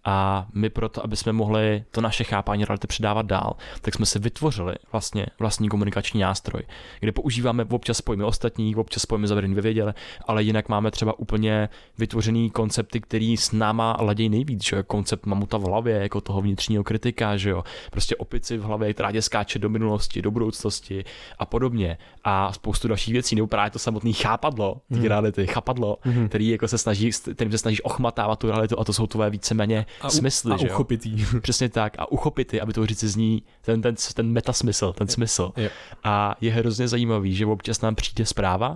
[0.05, 4.19] A my proto, aby jsme mohli to naše chápání reality předávat dál, tak jsme si
[4.19, 6.63] vytvořili vlastně vlastní komunikační nástroj,
[6.99, 9.93] kde používáme občas pojmy ostatních, občas pojmy zavedený ve věděle,
[10.27, 14.83] ale jinak máme třeba úplně vytvořený koncepty, který s náma ladějí nejvíc, že jo?
[14.83, 19.11] koncept mamuta v hlavě, jako toho vnitřního kritika, že jo, prostě opici v hlavě, která
[19.11, 21.05] tě skáče do minulosti, do budoucnosti
[21.39, 25.05] a podobně a spoustu dalších věcí, nebo právě to samotné chápadlo, ty mm.
[25.05, 26.29] reality, chápadlo, mm.
[26.29, 29.85] který jako se snaží, kterým se snažíš ochmatávat tu realitu a to jsou tvoje víceméně
[30.01, 31.25] a smysly, a že uchopitý.
[31.41, 31.93] Přesně tak.
[31.97, 35.51] A uchopitý, aby to říci zní ten, ten, ten metasmysl, ten smysl.
[35.57, 35.71] Je.
[36.03, 38.69] A je hrozně zajímavý, že občas nám přijde zpráva,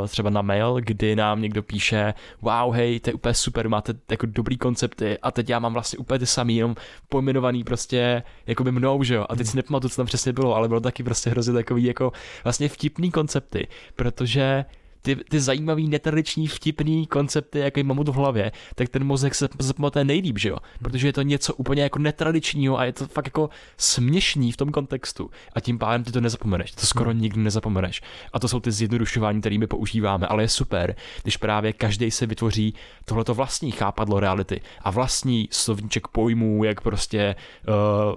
[0.00, 3.94] uh, třeba na mail, kdy nám někdo píše, wow, hej, to je úplně super, máte
[4.10, 6.76] jako dobrý koncepty a teď já mám vlastně úplně ty samý, jenom
[7.08, 9.26] pojmenovaný prostě jako by mnou, že jo.
[9.28, 12.12] A teď si nepamatuju, co tam přesně bylo, ale bylo taky prostě hrozně takový jako
[12.44, 14.64] vlastně vtipný koncepty, protože
[15.06, 20.04] ty, ty zajímavý, netradiční, vtipný koncepty, jaký mám v hlavě, tak ten mozek se zapamatuje
[20.04, 20.56] nejlíp, že jo?
[20.82, 24.70] Protože je to něco úplně jako netradičního a je to fakt jako směšný v tom
[24.70, 25.30] kontextu.
[25.52, 27.20] A tím pádem ty to nezapomeneš, to skoro hmm.
[27.20, 28.02] nikdy nezapomeneš.
[28.32, 32.74] A to jsou ty zjednodušování, kterými používáme, ale je super, když právě každý se vytvoří
[33.04, 37.36] tohleto vlastní chápadlo reality a vlastní slovníček pojmů, jak prostě
[37.68, 37.74] uh,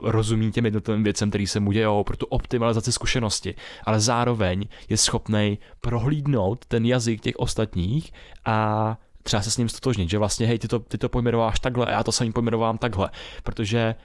[0.10, 4.97] rozumí těm jednotlivým věcem, který se mu dějou, pro tu optimalizaci zkušenosti, ale zároveň je
[4.97, 8.13] schopný prohlídnout ten ten jazyk těch ostatních
[8.45, 11.85] a třeba se s ním stotožnit, že vlastně hej, ty to, ty to pojmenováš takhle
[11.85, 13.09] a já to samý pojmenovám takhle,
[13.43, 13.95] protože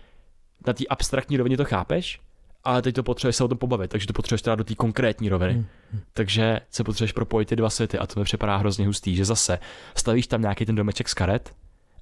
[0.67, 2.21] na té abstraktní rovině to chápeš,
[2.65, 5.29] ale teď to potřebuješ se o tom pobavit, takže to potřebuješ teda do té konkrétní
[5.29, 5.55] roviny.
[5.55, 6.01] Mm.
[6.13, 9.59] Takže se potřebuješ propojit ty dva světy a to mi připadá hrozně hustý, že zase
[9.95, 11.55] stavíš tam nějaký ten domeček z karet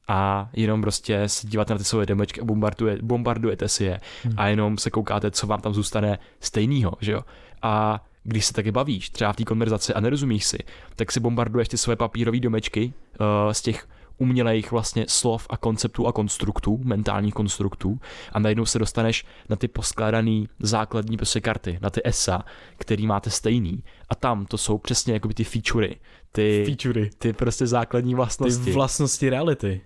[0.08, 4.32] a jenom prostě se díváte na ty svoje domečky a bombarduje, bombardujete si je mm.
[4.37, 7.20] a jenom se koukáte, co vám tam zůstane stejného, že jo.
[7.62, 10.58] A když se taky bavíš, třeba v té konverzaci a nerozumíš si,
[10.96, 13.87] tak si bombarduješ ty svoje papírové domečky uh, z těch
[14.18, 18.00] umělejch vlastně slov a konceptů a konstruktů, mentálních konstruktů
[18.32, 22.44] a najednou se dostaneš na ty poskládané základní prostě karty, na ty ESA,
[22.76, 25.96] který máte stejný a tam to jsou přesně jako ty featurey,
[26.32, 27.11] ty, featurey.
[27.18, 28.64] ty prostě základní vlastnosti.
[28.64, 29.80] Ty vlastnosti reality.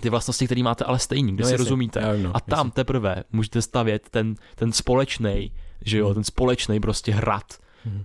[0.00, 1.64] ty vlastnosti, které máte ale stejný, kde no, si jasný.
[1.64, 2.18] rozumíte.
[2.22, 2.70] No, a tam jasný.
[2.70, 5.52] teprve můžete stavět ten, ten společný,
[5.84, 6.14] že jo, hmm.
[6.14, 7.44] ten společný prostě hrad
[7.84, 7.94] hmm.
[7.94, 8.02] uh,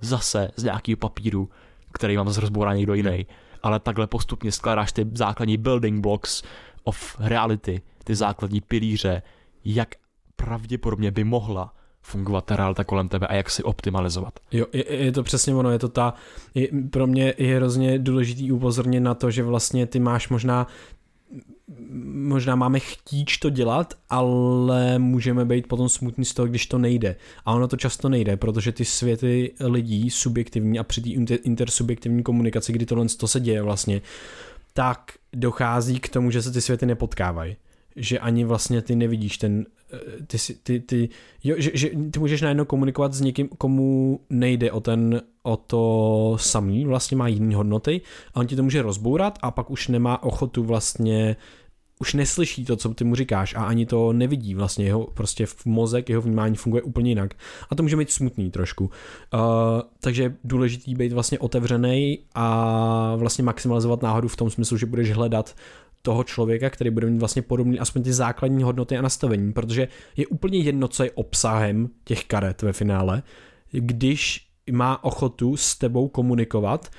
[0.00, 1.50] zase z nějakého papíru,
[1.92, 3.26] který vám zase rozbourá někdo jiný
[3.66, 6.42] ale takhle postupně skládáš ty základní building blocks
[6.84, 9.22] of reality, ty základní pilíře,
[9.64, 9.94] jak
[10.36, 14.40] pravděpodobně by mohla fungovat ta realita kolem tebe a jak si optimalizovat.
[14.52, 16.14] Jo, je, je to přesně ono, je to ta,
[16.54, 20.66] je, pro mě je hrozně důležitý upozornit na to, že vlastně ty máš možná
[22.04, 27.16] možná máme chtíč to dělat, ale můžeme být potom smutný z toho, když to nejde.
[27.44, 32.72] A ono to často nejde, protože ty světy lidí, subjektivní a při té intersubjektivní komunikaci,
[32.72, 34.02] kdy tohle to se děje vlastně,
[34.72, 37.56] tak dochází k tomu, že se ty světy nepotkávají.
[37.96, 41.08] Že ani vlastně ty nevidíš ten, eh, ty, ty, ty,
[41.44, 46.36] jo, že, že ty můžeš najednou komunikovat s někým, komu nejde o ten, o to
[46.40, 48.00] samý, vlastně má jiné hodnoty
[48.34, 51.36] a on ti to může rozbourat a pak už nemá ochotu vlastně
[52.00, 54.54] už neslyší to, co ty mu říkáš a ani to nevidí.
[54.54, 57.34] Vlastně, jeho prostě v mozek, jeho vnímání funguje úplně jinak.
[57.70, 58.84] A to může být smutný trošku.
[58.84, 58.90] Uh,
[60.00, 65.12] takže je důležitý být vlastně otevřený a vlastně maximalizovat náhodu v tom smyslu, že budeš
[65.12, 65.54] hledat
[66.02, 70.26] toho člověka, který bude mít vlastně podobný aspoň ty základní hodnoty a nastavení, protože je
[70.26, 73.22] úplně jedno, co je obsahem těch karet ve finále,
[73.70, 76.90] když má ochotu s tebou komunikovat,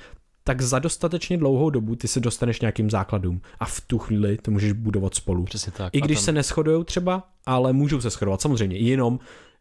[0.44, 4.50] tak za dostatečně dlouhou dobu ty se dostaneš nějakým základům a v tu chvíli to
[4.50, 5.44] můžeš budovat spolu.
[5.44, 5.94] Přesně tak.
[5.94, 6.24] I když tam...
[6.24, 9.18] se neschodujou třeba, ale můžou se shodovat samozřejmě, jenom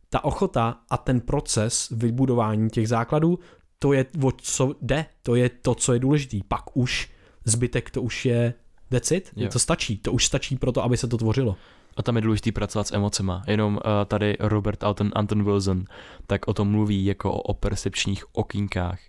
[0.10, 3.40] ta ochota a ten proces vybudování těch základů,
[3.80, 6.42] to je o co jde, to je to, co je důležitý.
[6.48, 7.10] Pak už
[7.46, 8.54] zbytek to už je
[8.90, 9.50] that's it, jo.
[9.50, 11.56] to stačí, to už stačí pro to, aby se to tvořilo.
[11.98, 13.44] A tam je důležité pracovat s emocema.
[13.48, 15.86] Jenom uh, tady Robert Alton, Anton Wilson
[16.28, 19.00] tak o tom mluví jako o, o percepčních okýnkách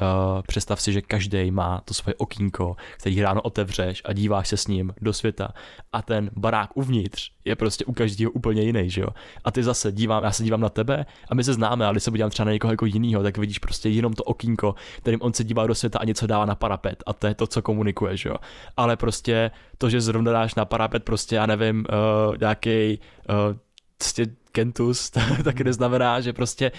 [0.00, 4.56] Uh, představ si, že každý má to svoje okýnko, který ráno otevřeš a díváš se
[4.56, 5.52] s ním do světa
[5.92, 9.08] a ten barák uvnitř je prostě u každého úplně jiný, že jo?
[9.44, 12.02] A ty zase dívám, já se dívám na tebe a my se známe, ale když
[12.02, 15.32] se podívám třeba na někoho jako jiného, tak vidíš prostě jenom to okýnko, kterým on
[15.32, 18.16] se dívá do světa a něco dává na parapet a to je to, co komunikuje,
[18.16, 18.36] že jo?
[18.76, 21.84] Ale prostě to, že zrovna dáš na parapet prostě, já nevím,
[22.28, 23.58] uh, nějaký uh,
[23.98, 25.10] prostě Kentus,
[25.44, 26.72] taky neznamená, že prostě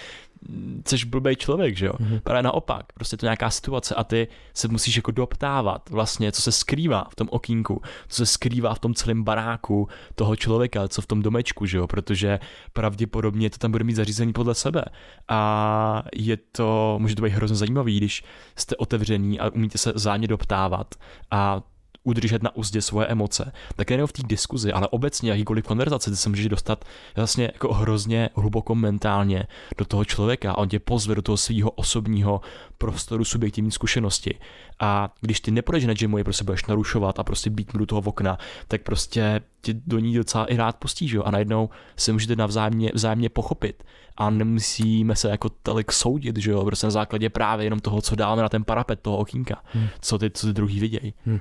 [0.87, 1.93] jsi blbý člověk, že jo?
[1.93, 2.19] Mm-hmm.
[2.19, 6.41] Právě naopak, prostě to je nějaká situace a ty se musíš jako doptávat vlastně, co
[6.41, 11.01] se skrývá v tom okýnku, co se skrývá v tom celém baráku toho člověka, co
[11.01, 11.87] v tom domečku, že jo?
[11.87, 12.39] Protože
[12.73, 14.85] pravděpodobně to tam bude mít zařízení podle sebe
[15.27, 18.23] a je to, může to být hrozně zajímavý, když
[18.55, 20.95] jste otevření a umíte se záně doptávat
[21.31, 21.61] a
[22.03, 26.17] udržet na úzdě svoje emoce, tak nejenom v té diskuzi, ale obecně jakýkoliv konverzace, ty
[26.17, 26.85] se můžeš dostat
[27.15, 31.71] vlastně jako hrozně hluboko mentálně do toho člověka a on tě pozve do toho svého
[31.71, 32.41] osobního
[32.77, 34.39] prostoru subjektivní zkušenosti.
[34.79, 37.85] A když ty nepůjdeš na gymu, je prostě budeš narušovat a prostě být mu do
[37.85, 38.37] toho okna,
[38.67, 41.23] tak prostě tě do ní docela i rád postíš, jo?
[41.23, 43.83] A najednou se můžete navzájemně, vzájemně pochopit
[44.17, 48.15] a nemusíme se jako tolik soudit, že jo, prostě na základě právě jenom toho, co
[48.15, 49.87] dáme na ten parapet toho okýnka, hmm.
[50.01, 51.13] co ty, co ty druhý vidějí.
[51.25, 51.39] Hmm.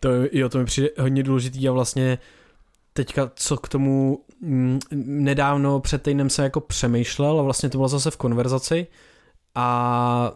[0.00, 2.18] To, jo, to mi přijde hodně důležitý a vlastně
[2.92, 4.80] teďka, co k tomu m, mm,
[5.24, 8.86] nedávno před týdnem se jako přemýšlel a vlastně to bylo zase v konverzaci
[9.54, 10.32] a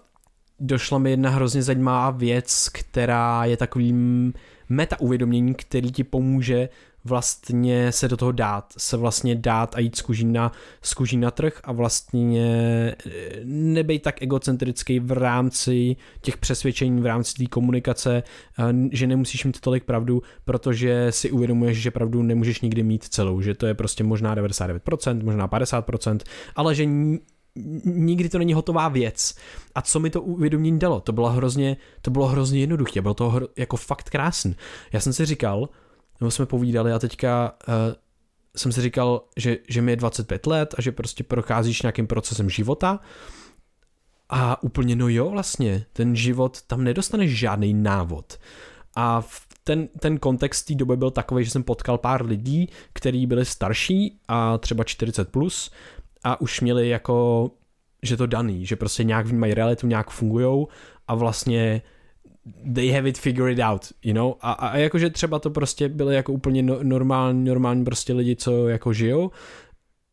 [0.60, 4.32] došla mi jedna hrozně zajímavá věc, která je takovým
[4.68, 6.68] meta uvědomění, který ti pomůže
[7.04, 11.16] vlastně se do toho dát, se vlastně dát a jít z kůží na, z kůží
[11.16, 12.46] na trh a vlastně
[13.06, 18.22] eh, nebejt tak egocentrický v rámci těch přesvědčení, v rámci té komunikace,
[18.58, 23.40] eh, že nemusíš mít tolik pravdu, protože si uvědomuješ, že pravdu nemůžeš nikdy mít celou,
[23.40, 26.18] že to je prostě možná 99%, možná 50%,
[26.56, 26.86] ale že
[27.84, 29.34] nikdy to není hotová věc.
[29.74, 31.00] A co mi to uvědomění dalo?
[31.00, 34.56] To bylo hrozně, to bylo hrozně jednoduché, bylo to hro, jako fakt krásný.
[34.92, 35.68] Já jsem si říkal,
[36.22, 37.74] nebo jsme povídali a teďka uh,
[38.56, 42.50] jsem si říkal, že, že mi je 25 let a že prostě procházíš nějakým procesem
[42.50, 43.00] života
[44.28, 48.38] a úplně no jo vlastně, ten život, tam nedostaneš žádný návod.
[48.96, 49.22] A
[49.64, 54.20] ten, ten kontext té doby byl takový, že jsem potkal pár lidí, kteří byli starší
[54.28, 55.70] a třeba 40 plus
[56.24, 57.50] a už měli jako,
[58.02, 60.68] že to daný, že prostě nějak vnímají realitu, nějak fungujou
[61.08, 61.82] a vlastně
[62.74, 66.32] they have it figured out, you know, a, a jakože třeba to prostě byly jako
[66.32, 69.30] úplně no, normální, normální prostě lidi, co jako žijou,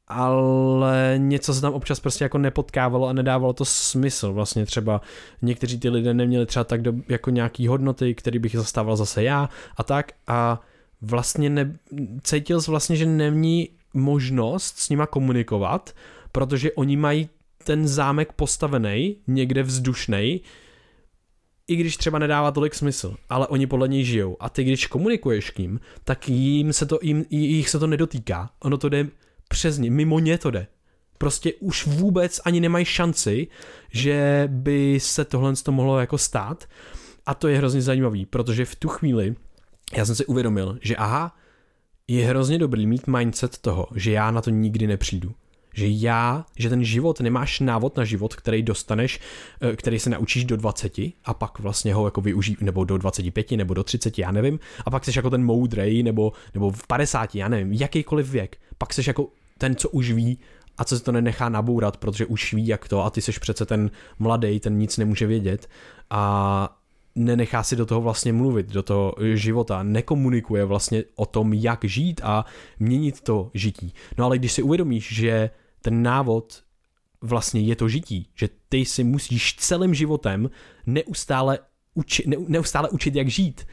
[0.07, 4.33] ale něco se tam občas prostě jako nepotkávalo a nedávalo to smysl.
[4.33, 5.01] Vlastně třeba
[5.41, 9.49] někteří ty lidé neměli třeba tak do, jako nějaký hodnoty, který bych zastával zase já
[9.77, 10.61] a tak a
[11.01, 11.77] vlastně ne,
[12.23, 15.93] cítil jsi vlastně, že není možnost s nima komunikovat,
[16.31, 17.29] protože oni mají
[17.63, 20.41] ten zámek postavený někde vzdušný,
[21.69, 24.37] i když třeba nedává tolik smysl, ale oni podle něj žijou.
[24.39, 28.49] A ty, když komunikuješ k ním, tak jim se to, jim, jich se to nedotýká.
[28.59, 29.07] Ono to jde
[29.47, 30.67] přes ně, mimo ně to jde.
[31.17, 33.47] Prostě už vůbec ani nemají šanci,
[33.91, 36.65] že by se tohle to mohlo jako stát.
[37.25, 39.35] A to je hrozně zajímavý, protože v tu chvíli
[39.97, 41.35] já jsem si uvědomil, že aha,
[42.07, 45.35] je hrozně dobrý mít mindset toho, že já na to nikdy nepřijdu.
[45.73, 49.19] Že já, že ten život, nemáš návod na život, který dostaneš,
[49.61, 53.57] eh, který se naučíš do 20 a pak vlastně ho jako využij, nebo do 25,
[53.57, 57.35] nebo do 30, já nevím, a pak jsi jako ten moudrej, nebo, nebo v 50,
[57.35, 60.39] já nevím, jakýkoliv věk, pak jsi jako ten, co už ví
[60.77, 63.65] a co se to nenechá nabourat, protože už ví, jak to a ty jsi přece
[63.65, 65.69] ten mladý, ten nic nemůže vědět.
[66.09, 66.78] A
[67.19, 72.21] nenechá si do toho vlastně mluvit, do toho života, nekomunikuje vlastně o tom, jak žít
[72.23, 72.45] a
[72.79, 73.93] měnit to žití.
[74.17, 75.49] No ale když si uvědomíš, že
[75.81, 76.63] ten návod
[77.21, 80.49] vlastně je to žití, že ty si musíš celým životem
[80.85, 81.59] neustále,
[81.93, 83.67] uči, ne, neustále učit, jak žít,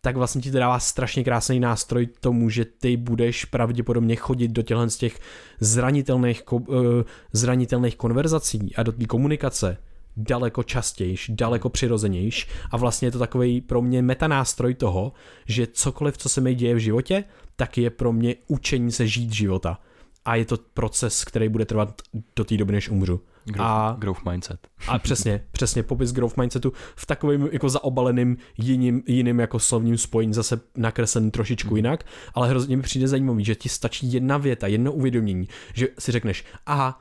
[0.00, 4.62] tak vlastně ti to dává strašně krásný nástroj tomu, že ty budeš pravděpodobně chodit do
[4.62, 5.18] těchto z těch
[5.60, 9.76] zranitelných, eh, zranitelných konverzací a do té komunikace
[10.18, 15.12] daleko častějš, daleko přirozenějš a vlastně je to takový pro mě metanástroj toho,
[15.46, 17.24] že cokoliv, co se mi děje v životě,
[17.56, 19.78] tak je pro mě učení se žít života.
[20.24, 22.02] A je to proces, který bude trvat
[22.36, 23.20] do té doby, než umřu.
[23.44, 24.68] Growth, a, growth mindset.
[24.88, 30.34] A přesně, přesně popis growth mindsetu v takovém jako zaobaleným jiným, jiným jako slovním spojení
[30.34, 31.76] zase nakreslen trošičku hmm.
[31.76, 32.04] jinak,
[32.34, 36.44] ale hrozně mi přijde zajímavý, že ti stačí jedna věta, jedno uvědomění, že si řekneš,
[36.66, 37.00] aha,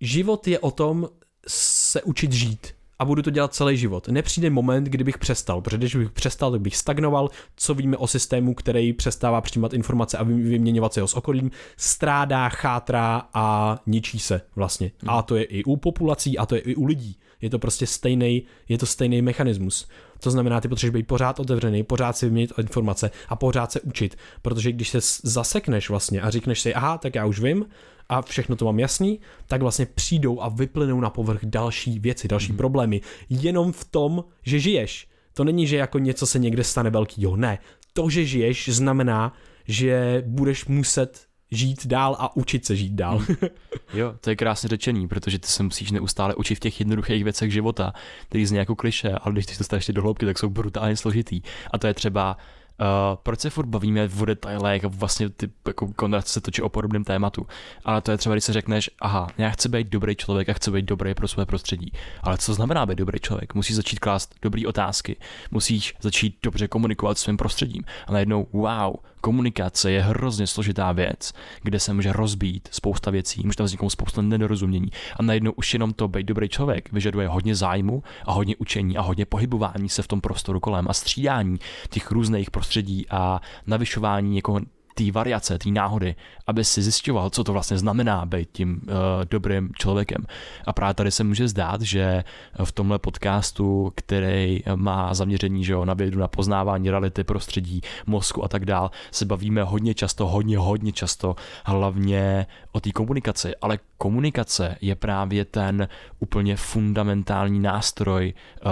[0.00, 1.08] život je o tom
[1.48, 4.08] se učit žít a budu to dělat celý život.
[4.08, 8.54] Nepřijde moment, kdybych přestal, protože když bych přestal, tak bych stagnoval, co víme o systému,
[8.54, 14.40] který přestává přijímat informace a vyměňovat se ho s okolím, strádá, chátrá a ničí se
[14.56, 14.90] vlastně.
[14.98, 15.10] Hmm.
[15.10, 17.16] A to je i u populací, a to je i u lidí.
[17.42, 19.88] Je to prostě stejný, je to stejný mechanismus.
[20.20, 24.16] To znamená, ty potřebuješ být pořád otevřený, pořád si vyměnit informace a pořád se učit,
[24.42, 27.64] protože když se zasekneš vlastně a řekneš si, aha, tak já už vím,
[28.08, 32.52] a všechno to mám jasný, tak vlastně přijdou a vyplynou na povrch další věci, další
[32.52, 32.58] mm.
[32.58, 33.00] problémy.
[33.30, 35.08] Jenom v tom, že žiješ.
[35.34, 37.36] To není, že jako něco se někde stane velkýho.
[37.36, 37.58] Ne.
[37.92, 39.32] To, že žiješ, znamená,
[39.68, 43.18] že budeš muset žít dál a učit se žít dál.
[43.18, 43.36] Mm.
[43.94, 47.52] jo, to je krásně řečený, protože ty se musíš neustále učit v těch jednoduchých věcech
[47.52, 47.92] života,
[48.28, 51.42] který zní jako kliše, ale když ty to ještě do hloubky, tak jsou brutálně složitý.
[51.70, 52.36] A to je třeba
[52.80, 56.68] Uh, proč se furt bavíme o detailech a vlastně ty jako konverzace se točí o
[56.68, 57.46] podobném tématu.
[57.84, 60.70] Ale to je třeba, když se řekneš, aha, já chci být dobrý člověk a chci
[60.70, 61.92] být dobrý pro své prostředí.
[62.22, 63.54] Ale co znamená být dobrý člověk?
[63.54, 65.16] Musíš začít klást dobré otázky,
[65.50, 67.84] musíš začít dobře komunikovat s svým prostředím.
[68.06, 73.56] A najednou, wow, komunikace je hrozně složitá věc, kde se může rozbít spousta věcí, může
[73.56, 74.90] tam vzniknout spousta nedorozumění.
[75.16, 79.00] A najednou už jenom to být dobrý člověk vyžaduje hodně zájmu a hodně učení a
[79.00, 81.58] hodně pohybování se v tom prostoru kolem a střídání
[81.90, 84.60] těch různých prostředí a navyšování jako
[84.94, 86.14] té variace, té náhody,
[86.46, 88.88] aby si zjišťoval, co to vlastně znamená být tím uh,
[89.30, 90.26] dobrým člověkem.
[90.66, 92.24] A právě tady se může zdát, že
[92.64, 98.44] v tomhle podcastu, který má zaměření že jo, na vědu, na poznávání reality, prostředí, mozku
[98.44, 103.56] a tak dál, se bavíme hodně často, hodně, hodně často, hlavně o té komunikaci.
[103.62, 105.88] Ale komunikace je právě ten
[106.20, 108.70] úplně fundamentální nástroj uh,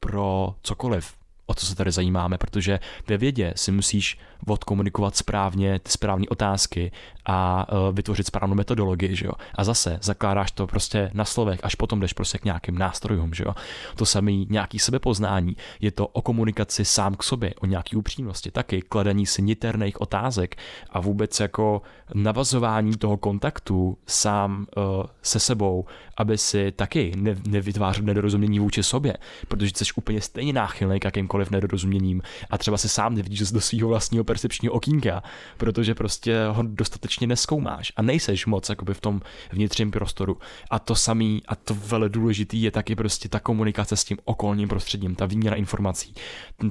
[0.00, 5.90] pro cokoliv o co se tady zajímáme, protože ve vědě si musíš odkomunikovat správně ty
[5.90, 6.92] správné otázky
[7.26, 9.32] a uh, vytvořit správnou metodologii, že jo.
[9.54, 13.44] A zase zakládáš to prostě na slovech, až potom jdeš prostě k nějakým nástrojům, že
[13.46, 13.54] jo.
[13.96, 18.82] To samý nějaký sebepoznání, je to o komunikaci sám k sobě, o nějaký upřímnosti, taky
[18.82, 20.56] kladení si niterných otázek
[20.90, 21.82] a vůbec jako
[22.14, 24.82] navazování toho kontaktu sám uh,
[25.22, 25.86] se sebou,
[26.16, 29.14] aby si taky ne, nevytvářel nedorozumění vůči sobě,
[29.48, 33.60] protože jsi úplně stejně náchylný k jakýmkoliv jakýmkoliv nedorozuměním a třeba si sám nevidíš do
[33.60, 35.22] svého vlastního percepčního okýnka,
[35.56, 39.20] protože prostě ho dostatečně neskoumáš a nejseš moc jakoby v tom
[39.52, 40.38] vnitřním prostoru.
[40.70, 44.68] A to samý a to vele důležitý je taky prostě ta komunikace s tím okolním
[44.68, 46.14] prostředím, ta výměna informací,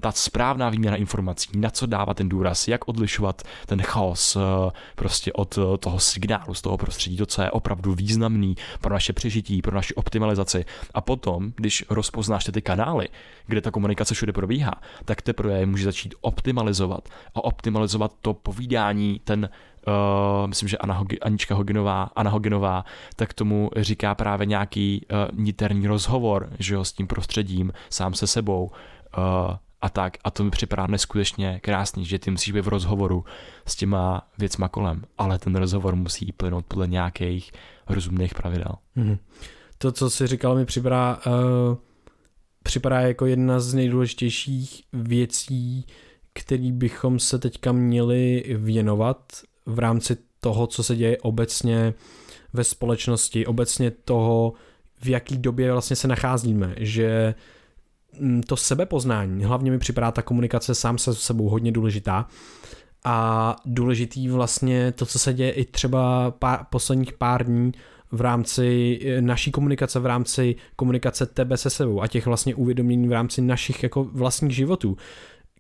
[0.02, 5.34] ta správná výměna informací, na co dávat ten důraz, jak odlišovat ten chaos eh, prostě
[5.34, 9.62] od eh, toho signálu z toho prostředí, to, co je opravdu významný pro naše přežití,
[9.62, 10.66] pro naši optimalizaci.
[10.94, 13.08] A potom, když rozpoznáš ty kanály,
[13.48, 14.51] kde ta komunikace všude probíhá,
[15.06, 19.50] tak teprve může začít optimalizovat a optimalizovat to povídání, ten
[19.88, 22.86] Uh, myslím, že Anna Hogi, Anička Hoginová, Anna Hoginová,
[23.16, 28.28] tak tomu říká právě nějaký uh, niterní rozhovor, že jo, s tím prostředím, sám se
[28.28, 30.18] sebou uh, a tak.
[30.24, 33.26] A to mi připadá neskutečně krásný, že ty musíš být v rozhovoru
[33.66, 37.52] s těma věcma kolem, ale ten rozhovor musí plynout podle nějakých
[37.90, 38.74] rozumných pravidel.
[38.98, 39.18] Mm-hmm.
[39.78, 41.78] To, co jsi říkal, mi připadá, uh,
[42.64, 45.86] připadá jako jedna z nejdůležitějších věcí,
[46.34, 49.34] který bychom se teďka měli věnovat
[49.66, 51.94] v rámci toho, co se děje obecně
[52.54, 54.54] ve společnosti, obecně toho,
[55.02, 57.36] v jaký době vlastně se nacházíme, že
[58.20, 62.28] mm, to sebepoznání, hlavně mi připadá ta komunikace sám se sebou hodně důležitá
[63.04, 67.72] a důležitý vlastně to, co se děje i třeba pár, posledních pár dní
[68.12, 73.08] v rámci eh, naší komunikace, v rámci komunikace tebe se sebou a těch vlastně uvědomění
[73.08, 74.98] v rámci našich jako vlastních životů,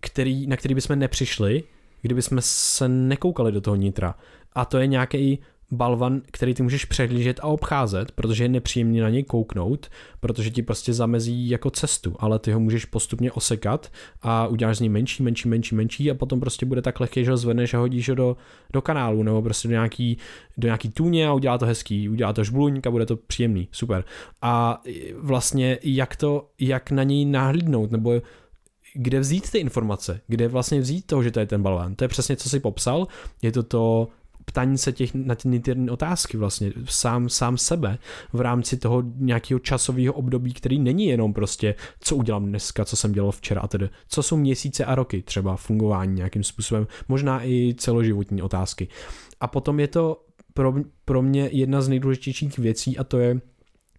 [0.01, 1.63] který, na který bychom nepřišli,
[2.01, 4.15] kdyby jsme se nekoukali do toho nitra.
[4.53, 5.39] A to je nějaký
[5.71, 10.61] balvan, který ty můžeš přehlížet a obcházet, protože je nepříjemný na něj kouknout, protože ti
[10.61, 13.91] prostě zamezí jako cestu, ale ty ho můžeš postupně osekat
[14.21, 17.31] a uděláš z něj menší, menší, menší, menší a potom prostě bude tak lehký, že
[17.31, 18.37] ho zvedneš a hodíš ho do,
[18.73, 20.17] do kanálu nebo prostě do nějaký,
[20.57, 24.03] do nějaký tůně a udělá to hezký, udělá to žbluň bude to příjemný, super.
[24.41, 24.81] A
[25.17, 28.21] vlastně jak to, jak na něj nahlídnout, nebo
[28.93, 31.95] kde vzít ty informace, kde vlastně vzít toho, že to je ten balván.
[31.95, 33.07] To je přesně, co jsi popsal,
[33.41, 34.07] je to to
[34.45, 37.97] ptání se těch na ty niterní otázky vlastně sám, sám sebe
[38.33, 43.11] v rámci toho nějakého časového období, který není jenom prostě, co udělám dneska, co jsem
[43.11, 47.75] dělal včera a tedy, co jsou měsíce a roky třeba fungování nějakým způsobem, možná i
[47.77, 48.87] celoživotní otázky.
[49.39, 50.73] A potom je to pro,
[51.05, 53.41] pro mě jedna z nejdůležitějších věcí a to je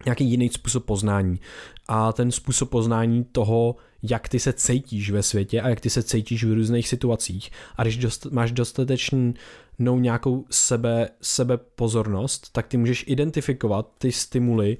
[0.05, 1.39] nějaký jiný způsob poznání.
[1.87, 6.03] A ten způsob poznání toho, jak ty se cítíš ve světě a jak ty se
[6.03, 7.51] cítíš v různých situacích.
[7.75, 14.77] A když dost, máš dostatečnou nějakou sebe, sebe pozornost, tak ty můžeš identifikovat ty stimuly,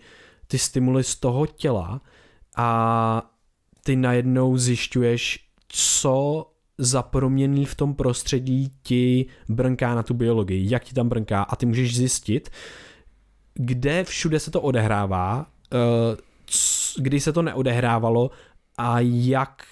[0.48, 2.02] ty stimuly z toho těla
[2.56, 3.32] a
[3.84, 6.46] ty najednou zjišťuješ, co
[6.78, 11.56] za proměný v tom prostředí ti brnká na tu biologii, jak ti tam brnká a
[11.56, 12.50] ty můžeš zjistit,
[13.54, 15.78] kde všude se to odehrává, eh,
[16.98, 18.32] kdy se to neodehrávalo
[18.78, 19.64] a jak,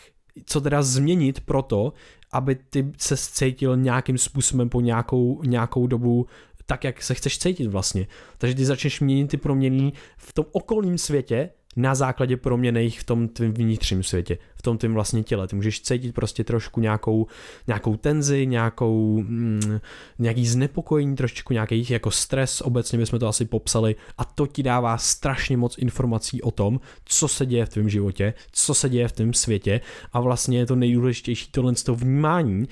[0.46, 1.94] co teda změnit pro to,
[2.32, 6.28] aby ty se cítil nějakým způsobem po nějakou, nějakou dobu
[6.66, 8.08] tak, jak se chceš cítit vlastně.
[8.38, 13.28] Takže ty začneš měnit ty proměny v tom okolním světě, na základě proměny v tom
[13.28, 15.48] tvým vnitřním světě, v tom tvým vlastně těle.
[15.48, 17.28] Ty můžeš cítit prostě trošku nějakou,
[17.68, 19.80] nějakou tenzi, nějakou, mm,
[20.20, 24.98] nějaký znepokojení, trošičku nějaký jako stres, obecně bychom to asi popsali a to ti dává
[24.98, 29.12] strašně moc informací o tom, co se děje v tvém životě, co se děje v
[29.12, 29.82] tom světě
[30.14, 32.68] a vlastně je to nejdůležitější tohle toho vnímání,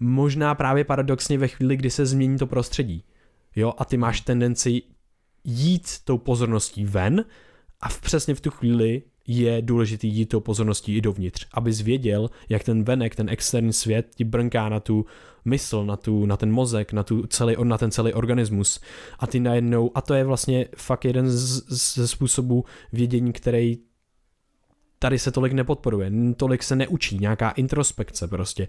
[0.00, 3.04] možná právě paradoxně ve chvíli, kdy se změní to prostředí.
[3.56, 4.82] Jo, a ty máš tendenci
[5.44, 7.24] jít tou pozorností ven,
[7.80, 12.30] a v přesně v tu chvíli je důležitý jít tou pozorností i dovnitř, aby zvěděl,
[12.48, 15.06] jak ten venek, ten externí svět ti brnká na tu
[15.44, 18.80] mysl, na, tu, na ten mozek, na, tu celý, na ten celý organismus
[19.18, 23.78] a ty najednou, a to je vlastně fakt jeden z, ze způsobů vědění, který
[24.98, 28.68] tady se tolik nepodporuje, tolik se neučí, nějaká introspekce prostě.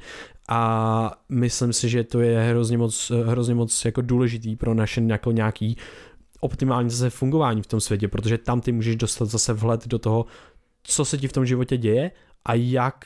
[0.50, 5.32] A myslím si, že to je hrozně moc, hrozně moc jako důležitý pro naše jako
[5.32, 5.78] nějaký
[6.40, 10.26] optimální zase fungování v tom světě, protože tam ty můžeš dostat zase vhled do toho,
[10.84, 12.12] co se ti v tom životě děje
[12.46, 13.06] a jak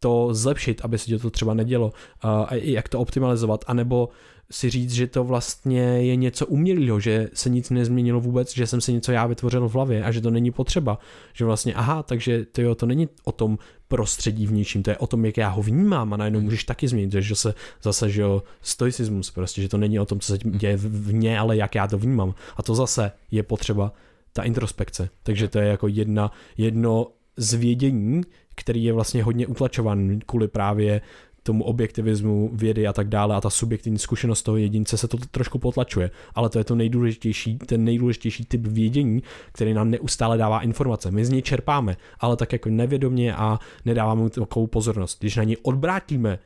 [0.00, 4.08] to zlepšit, aby se ti to třeba nedělo, a jak to optimalizovat, anebo
[4.50, 8.80] si říct, že to vlastně je něco umělého, že se nic nezměnilo vůbec, že jsem
[8.80, 10.98] si něco já vytvořil v hlavě a že to není potřeba.
[11.32, 13.58] Že vlastně, aha, takže to, jo, to není o tom
[13.92, 16.88] prostředí v ničím, to je o tom, jak já ho vnímám a najednou můžeš taky
[16.88, 20.38] změnit, že se zase, že jo, stoicismus prostě, že to není o tom, co se
[20.38, 22.34] děje v mně, ale jak já to vnímám.
[22.56, 23.92] A to zase je potřeba
[24.32, 25.08] ta introspekce.
[25.22, 28.22] Takže to je jako jedna, jedno zvědění,
[28.54, 31.00] který je vlastně hodně utlačovaný kvůli právě
[31.42, 35.58] tomu objektivismu vědy a tak dále a ta subjektivní zkušenost toho jedince se to trošku
[35.58, 36.10] potlačuje.
[36.34, 39.22] Ale to je to nejdůležitější, ten nejdůležitější typ vědění,
[39.52, 41.10] který nám neustále dává informace.
[41.10, 45.20] My z něj čerpáme, ale tak jako nevědomě a nedáváme mu takovou pozornost.
[45.20, 46.38] Když na něj odbrátíme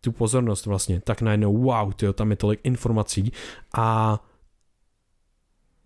[0.00, 3.32] tu pozornost vlastně, tak najednou wow, tyjo, tam je tolik informací
[3.74, 4.18] a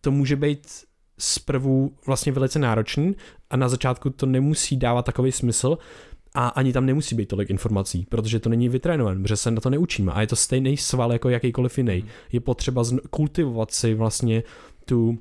[0.01, 0.69] to může být
[1.19, 3.17] zprvu vlastně velice náročný
[3.51, 5.79] a na začátku to nemusí dávat takový smysl,
[6.37, 9.71] a ani tam nemusí být tolik informací, protože to není vytrénované, protože se na to
[9.71, 12.01] neučíme a je to stejný sval jako jakýkoliv jiný.
[12.01, 12.11] Hmm.
[12.33, 14.43] Je potřeba kultivovat si vlastně
[14.85, 15.19] tu,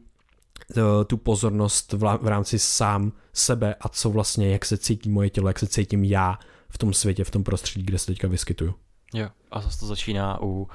[1.08, 5.60] tu pozornost v rámci sám sebe a co vlastně, jak se cítí moje tělo, jak
[5.60, 6.40] se cítím já
[6.70, 8.76] v tom světě, v tom prostředí, kde se teďka vyskytuju.
[9.14, 10.68] Jo, a zase to začíná u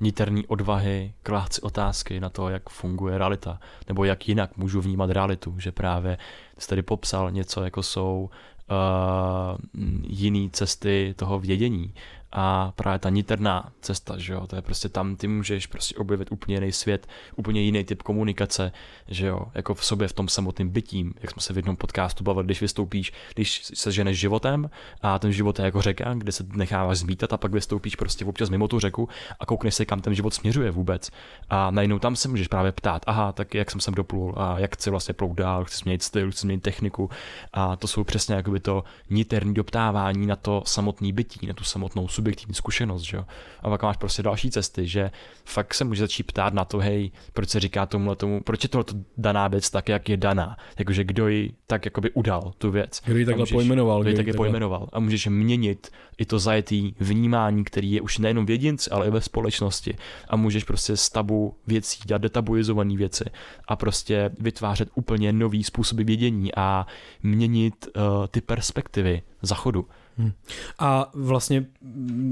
[0.00, 5.10] niterní odvahy klást si otázky na to, jak funguje realita, nebo jak jinak můžu vnímat
[5.10, 6.18] realitu, že právě
[6.58, 8.30] jsi tady popsal něco, jako jsou
[8.70, 9.58] uh,
[10.06, 11.94] jiný cesty toho vědění,
[12.32, 16.32] a právě ta niterná cesta, že jo, to je prostě tam, ty můžeš prostě objevit
[16.32, 17.06] úplně jiný svět,
[17.36, 18.72] úplně jiný typ komunikace,
[19.08, 22.24] že jo, jako v sobě v tom samotném bytím, jak jsme se v jednom podcastu
[22.24, 24.70] bavili, když vystoupíš, když se ženeš životem
[25.02, 28.50] a ten život je jako řeka, kde se necháváš zmítat a pak vystoupíš prostě občas
[28.50, 29.08] mimo tu řeku
[29.40, 31.10] a koukneš se, kam ten život směřuje vůbec.
[31.50, 34.74] A najednou tam se můžeš právě ptát, aha, tak jak jsem sem doplul a jak
[34.74, 37.10] chci vlastně plout dál, chci změnit styl, chci změnit techniku.
[37.52, 42.08] A to jsou přesně jakoby to niterní doptávání na to samotné bytí, na tu samotnou
[42.18, 43.24] subjektivní zkušenost, že jo.
[43.62, 45.10] A pak máš prostě další cesty, že
[45.44, 48.68] fakt se může začít ptát na to, hej, proč se říká tomuhle tomu, proč je
[48.68, 48.84] tohle
[49.16, 53.00] daná věc tak, jak je daná, jakože kdo ji tak jakoby udal tu věc.
[53.04, 54.00] Kdo ji takhle můžeš, pojmenoval.
[54.00, 54.88] Kdo ji takhle pojmenoval.
[54.92, 59.10] A můžeš měnit i to zajetý vnímání, který je už nejenom v jedinci, ale i
[59.10, 59.96] ve společnosti.
[60.28, 63.24] A můžeš prostě z tabu věcí dělat detabuizované věci
[63.68, 66.86] a prostě vytvářet úplně nový způsoby vědění a
[67.22, 69.86] měnit uh, ty perspektivy zachodu.
[70.18, 70.32] Hmm.
[70.78, 71.66] A vlastně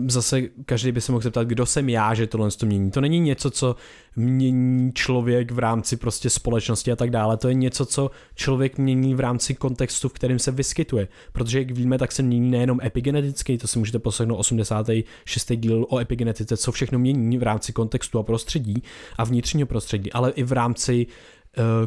[0.06, 2.90] zase každý by se mohl zeptat, kdo jsem já, že tohle to mění.
[2.90, 3.76] To není něco, co
[4.16, 7.36] mění člověk v rámci prostě společnosti a tak dále.
[7.36, 11.08] To je něco, co člověk mění v rámci kontextu, v kterém se vyskytuje.
[11.32, 15.52] Protože jak víme, tak se mění nejenom epigeneticky, to si můžete poslechnout 86.
[15.56, 18.82] díl o epigenetice, co všechno mění v rámci kontextu a prostředí
[19.16, 21.06] a vnitřního prostředí, ale i v rámci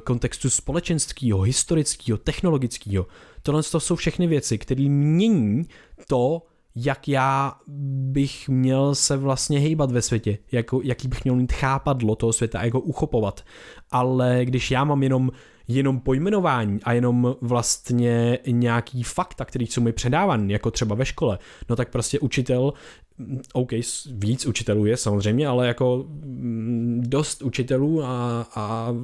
[0.04, 3.08] kontextu společenského, historického, technologického.
[3.42, 5.68] Tohle to jsou všechny věci, které mění
[6.08, 6.42] to,
[6.76, 7.56] jak já
[8.12, 12.60] bych měl se vlastně hejbat ve světě, jako, jaký bych měl mít chápadlo toho světa
[12.60, 13.44] a jako uchopovat.
[13.92, 15.32] Ale když já mám jenom
[15.70, 21.40] jenom pojmenování a jenom vlastně nějaký fakta, který jsou mi předávan, jako třeba ve škole,
[21.70, 22.74] no tak prostě učitel
[23.54, 23.72] OK,
[24.12, 28.96] víc učitelů je samozřejmě, ale jako mm, dost učitelů a, a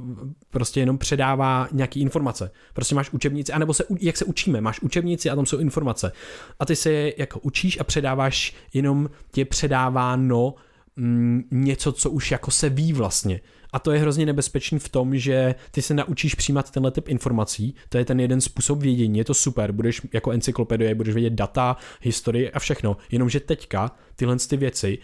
[0.50, 2.52] prostě jenom předává nějaký informace.
[2.74, 6.12] Prostě máš učebnici, anebo se, jak se učíme, máš učebnici a tam jsou informace.
[6.60, 10.54] A ty se jako učíš a předáváš, jenom tě předáváno
[10.96, 13.40] mm, něco, co už jako se ví vlastně.
[13.76, 17.76] A to je hrozně nebezpečný v tom, že ty se naučíš přijímat tenhle typ informací,
[17.90, 21.78] to je ten jeden způsob vědění, je to super, budeš jako encyklopedie, budeš vědět data,
[22.02, 24.98] historii a všechno, jenomže teďka tyhle ty věci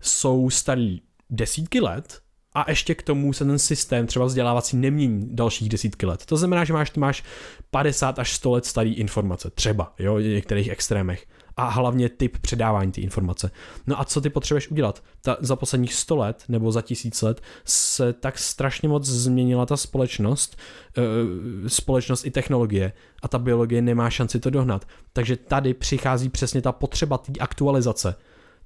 [0.00, 1.00] jsou starý
[1.30, 2.20] desítky let,
[2.56, 6.26] a ještě k tomu se ten systém třeba vzdělávací nemění dalších desítky let.
[6.26, 7.24] To znamená, že máš, máš
[7.70, 11.26] 50 až 100 let starý informace, třeba, jo, v některých extrémech
[11.56, 13.50] a hlavně typ předávání ty informace.
[13.86, 15.02] No a co ty potřebuješ udělat?
[15.22, 19.76] Ta, za posledních 100 let nebo za tisíc let se tak strašně moc změnila ta
[19.76, 20.56] společnost,
[20.96, 22.92] e, společnost i technologie
[23.22, 24.88] a ta biologie nemá šanci to dohnat.
[25.12, 28.14] Takže tady přichází přesně ta potřeba té aktualizace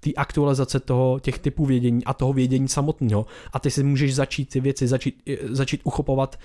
[0.01, 3.27] té aktualizace toho, těch typů vědění a toho vědění samotného.
[3.53, 6.39] A ty si můžeš začít ty věci, začít, e, začít uchopovat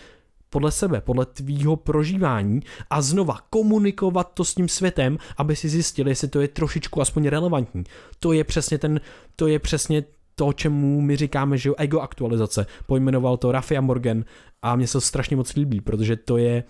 [0.50, 6.08] podle sebe, podle tvýho prožívání a znova komunikovat to s tím světem, aby si zjistil,
[6.08, 7.84] jestli to je trošičku aspoň relevantní.
[8.20, 9.02] To je přesně ten,
[9.36, 10.04] to je přesně
[10.36, 12.66] to, čemu my říkáme, že ego aktualizace.
[12.88, 14.26] Pojmenoval to Rafia Morgan
[14.62, 16.64] a mně se to strašně moc líbí, protože to je,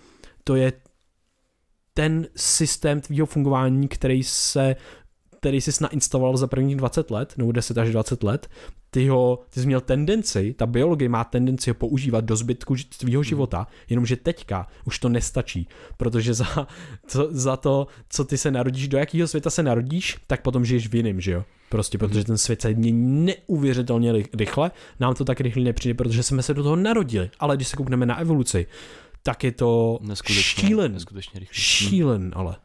[0.44, 0.74] to je
[1.94, 4.76] ten systém tvýho fungování, který se
[5.46, 8.50] který jsi nainstaloval za prvních 20 let, nebo 10 až 20 let,
[8.92, 13.20] ty, ho, ty jsi měl tendenci, ta biologie má tendenci ho používat do zbytku tvýho
[13.20, 13.24] hmm.
[13.24, 15.68] života, jenomže teďka už to nestačí,
[15.98, 16.68] protože za,
[17.12, 20.88] to, za to, co ty se narodíš, do jakého světa se narodíš, tak potom žiješ
[20.88, 21.44] v jiném, že jo?
[21.70, 26.44] Prostě protože ten svět se mění neuvěřitelně rychle, nám to tak rychle nepřijde, protože jsme
[26.44, 28.68] se do toho narodili, ale když se koukneme na evoluci,
[29.24, 31.54] tak je to šílen, neskutečně rychle.
[31.54, 32.56] šílen, ale.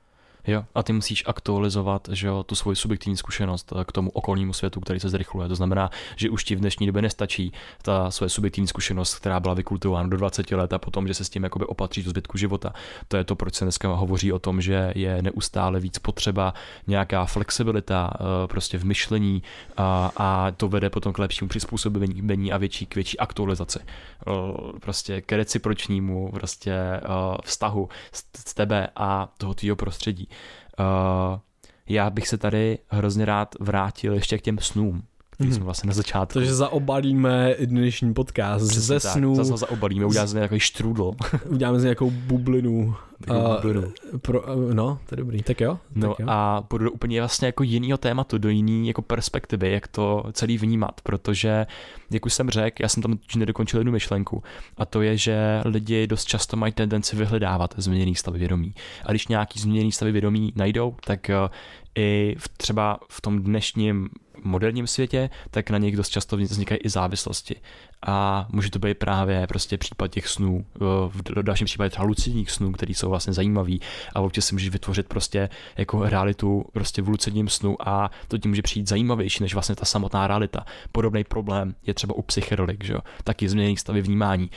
[0.46, 4.52] Jo, a ty musíš aktualizovat že jo, tu svoji subjektivní zkušenost eh, k tomu okolnímu
[4.52, 5.48] světu, který se zrychluje.
[5.48, 9.54] To znamená, že už ti v dnešní době nestačí ta svoje subjektivní zkušenost, která byla
[9.54, 12.72] vykultivována do 20 let a potom, že se s tím jakoby opatří do zbytku života.
[13.08, 16.54] To je to, proč se dneska hovoří o tom, že je neustále víc potřeba
[16.86, 19.42] nějaká flexibilita eh, prostě v myšlení
[19.76, 23.78] a, a to vede potom k lepšímu přizpůsobení a větší, k větší aktualizaci.
[23.80, 24.30] Eh,
[24.80, 27.00] prostě k recipročnímu prostě
[27.44, 27.88] vztahu
[28.46, 30.28] z tebe a toho tvýho prostředí.
[30.80, 31.38] Uh,
[31.88, 35.02] já bych se tady hrozně rád vrátil ještě k těm snům,
[35.40, 35.56] který mm.
[35.56, 36.34] jsme vlastně na začátku.
[36.34, 39.34] Takže zaobalíme dnešní podcast Přesně ze tak, snů.
[39.34, 41.12] Zase zaobalíme, uděláme z něj nějaký štrudl.
[41.48, 42.94] uděláme z nějakou bublinu.
[43.30, 43.84] Uh,
[44.18, 45.78] pro, uh, no, to je dobrý, tak jo.
[45.94, 46.26] No tak jo.
[46.28, 50.58] a půjdu do úplně vlastně jako jinýho tématu, do jiný jako perspektivy, jak to celý
[50.58, 51.66] vnímat, protože,
[52.10, 54.42] jak už jsem řekl, já jsem tam nedokončil jednu myšlenku
[54.76, 58.74] a to je, že lidi dost často mají tendenci vyhledávat změněný stavy vědomí.
[59.04, 61.30] A když nějaký změněný stavy vědomí najdou, tak
[61.94, 64.08] i v, třeba v tom dnešním
[64.44, 67.56] moderním světě, tak na nich dost často vznikají i závislosti.
[68.06, 70.64] A může to být právě prostě případ těch snů,
[71.08, 73.80] v dalším případě třeba lucidních snů, které jsou vlastně zajímavý
[74.14, 78.50] a občas si můžeš vytvořit prostě jako realitu prostě v lucidním snu a to tím
[78.50, 80.64] může přijít zajímavější než vlastně ta samotná realita.
[80.92, 83.00] Podobný problém je třeba u psychedelik, že jo?
[83.24, 84.50] taky změněných stavy vnímání,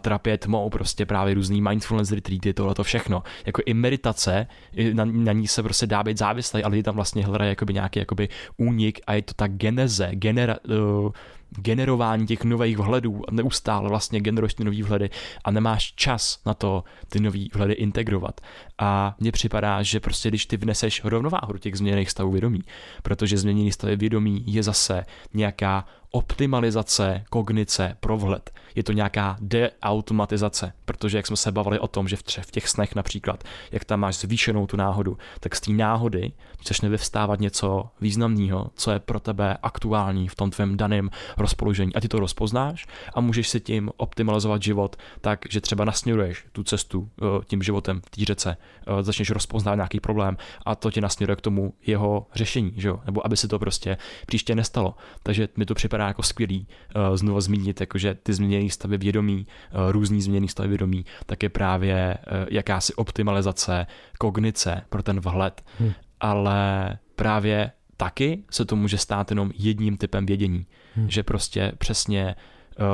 [0.00, 3.22] terapie tmou, prostě právě různý mindfulness retreaty, tohle to všechno.
[3.46, 4.46] Jako i meditace,
[4.92, 7.98] na, na ní se prostě dá být závislý, ale lidi tam vlastně hledají jakoby nějaký
[7.98, 11.10] jakoby únik a je to ta geneze, genera, uh,
[11.50, 15.10] generování těch nových vhledů a neustále vlastně generuješ ty nový vhledy
[15.44, 18.40] a nemáš čas na to ty nový vhledy integrovat.
[18.78, 22.60] A mně připadá, že prostě když ty vneseš rovnováhu do těch změněných stavů vědomí,
[23.02, 28.50] protože změněný stav vědomí je zase nějaká optimalizace kognice pro vhled.
[28.74, 32.68] Je to nějaká deautomatizace, protože jak jsme se bavili o tom, že v, v těch
[32.68, 36.32] snech například, jak tam máš zvýšenou tu náhodu, tak z té náhody
[36.68, 41.94] začne vyvstávat něco významného, co je pro tebe aktuální v tom tvém daném rozpoložení.
[41.94, 46.64] A ty to rozpoznáš a můžeš si tím optimalizovat život tak, že třeba nasměruješ tu
[46.64, 51.00] cestu eh, tím životem v té řece, eh, začneš rozpoznávat nějaký problém a to tě
[51.00, 53.00] nasměruje k tomu jeho řešení, že jo?
[53.06, 53.96] nebo aby se to prostě
[54.26, 54.94] příště nestalo.
[55.22, 56.66] Takže mi to připadá jako skvělý
[57.10, 61.48] uh, znovu zmínit, jakože ty změněné stavy vědomí, uh, různý změněné stavy vědomí, tak je
[61.48, 63.86] právě uh, jakási optimalizace
[64.18, 65.64] kognice pro ten vhled.
[65.78, 65.92] Hmm.
[66.20, 71.10] Ale právě taky se to může stát jenom jedním typem vědění, hmm.
[71.10, 72.34] že prostě přesně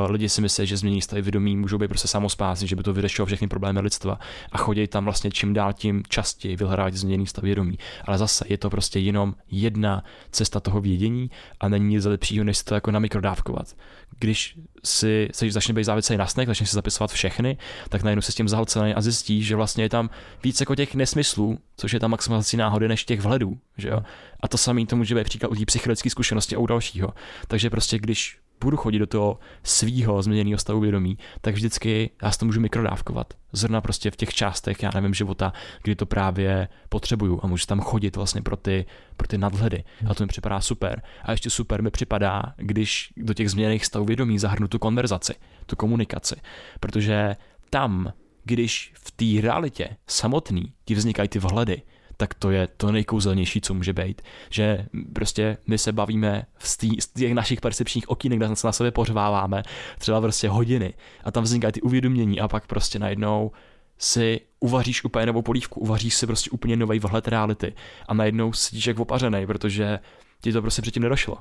[0.06, 3.26] lidi si myslí, že změní stavy vědomí můžou být prostě samospásy, že by to vyřešilo
[3.26, 4.18] všechny problémy lidstva
[4.52, 7.78] a chodí tam vlastně čím dál tím častěji vyhledávat změněný stav vědomí.
[8.04, 11.30] Ale zase je to prostě jenom jedna cesta toho vědění
[11.60, 13.76] a není nic lepšího, než to jako na mikrodávkovat.
[14.18, 17.56] Když si se začne být závislý na snech, začne si zapisovat všechny,
[17.88, 20.10] tak najednou se s tím zahlcený a zjistí, že vlastně je tam
[20.44, 23.58] víc jako těch nesmyslů, což je tam maximalizací náhody, než těch vhledů.
[23.78, 24.02] Že jo?
[24.40, 27.14] A to samé to může být příklad u té psychologické zkušenosti a u dalšího.
[27.48, 32.38] Takže prostě když budu chodit do toho svýho změněného stavu vědomí, tak vždycky já si
[32.38, 33.34] to můžu mikrodávkovat.
[33.52, 35.52] Zrna prostě v těch částech, já nevím, života,
[35.82, 38.86] kdy to právě potřebuju a můžu tam chodit vlastně pro ty,
[39.16, 39.84] pro ty nadhledy.
[40.10, 41.02] A to mi připadá super.
[41.22, 45.34] A ještě super mi připadá, když do těch změněných stavů vědomí zahrnu tu konverzaci,
[45.66, 46.36] tu komunikaci.
[46.80, 47.36] Protože
[47.70, 48.12] tam,
[48.44, 51.82] když v té realitě samotný ti vznikají ty vhledy,
[52.16, 54.22] tak to je to nejkouzelnější, co může být.
[54.50, 58.72] Že prostě my se bavíme z, tý, z těch našich percepčních okýnek, kde se na
[58.72, 59.62] sebe pořváváme
[59.98, 60.94] třeba prostě hodiny
[61.24, 63.50] a tam vznikají ty uvědomění a pak prostě najednou
[63.98, 67.72] si uvaříš úplně novou polívku, uvaříš si prostě úplně nový vhled reality
[68.08, 69.98] a najednou sedíš jak opařený, protože
[70.40, 71.38] ti to prostě předtím nedošlo.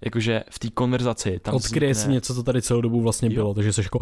[0.00, 2.10] Jakože v té konverzaci tam Odkryje vznikne...
[2.10, 3.34] si něco, co tady celou dobu vlastně jo.
[3.34, 3.98] bylo, takže jsi jako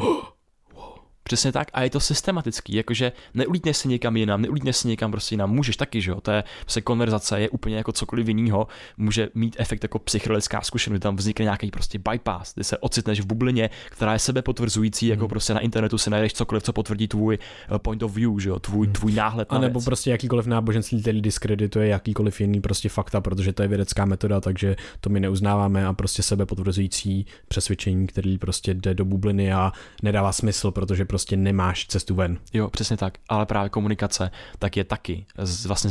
[1.26, 5.32] Přesně tak a je to systematický, jakože neulítneš si někam jinam, neulítneš si někam prostě
[5.34, 9.28] jinam, můžeš taky, že jo, to je prostě konverzace, je úplně jako cokoliv jiného, může
[9.34, 13.70] mít efekt jako psychedelická zkušenost, tam vznikne nějaký prostě bypass, kdy se ocitneš v bublině,
[13.90, 15.28] která je sebe potvrzující, jako hmm.
[15.28, 17.38] prostě na internetu si najdeš cokoliv, co potvrdí tvůj
[17.74, 18.94] eh, point of view, že jo, tvůj, hmm.
[18.94, 19.84] tvůj náhled na A nebo věc.
[19.84, 24.76] prostě jakýkoliv náboženství, který diskredituje jakýkoliv jiný prostě fakta, protože to je vědecká metoda, takže
[25.00, 29.72] to my neuznáváme a prostě sebe potvrzující přesvědčení, který prostě jde do bubliny a
[30.02, 32.38] nedává smysl, protože prostě nemáš cestu ven.
[32.52, 33.18] Jo, přesně tak.
[33.28, 35.90] Ale právě komunikace tak je taky z, vlastně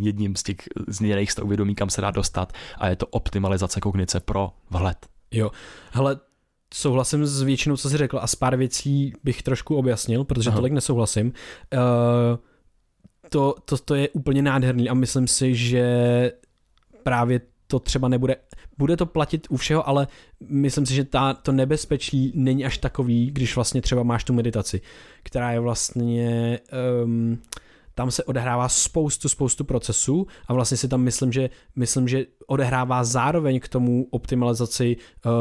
[0.00, 0.56] jedním z těch
[0.88, 5.06] změněných stavů vědomí, kam se dá dostat a je to optimalizace kognice pro vhled.
[5.30, 5.50] Jo,
[5.92, 6.20] hele,
[6.74, 10.56] souhlasím s většinou, co jsi řekl a s pár věcí bych trošku objasnil, protože Aha.
[10.56, 11.26] tolik nesouhlasím.
[11.72, 11.80] Uh,
[13.28, 16.32] to, to, to je úplně nádherný a myslím si, že
[17.02, 18.36] právě to třeba nebude,
[18.78, 20.08] bude to platit u všeho, ale
[20.48, 24.80] myslím si, že ta, to nebezpečí není až takový, když vlastně třeba máš tu meditaci,
[25.22, 26.58] která je vlastně
[27.04, 27.38] um,
[27.94, 33.04] tam se odehrává spoustu, spoustu procesů a vlastně si tam myslím, že, myslím, že odehrává
[33.04, 35.32] zároveň k tomu optimalizaci uh,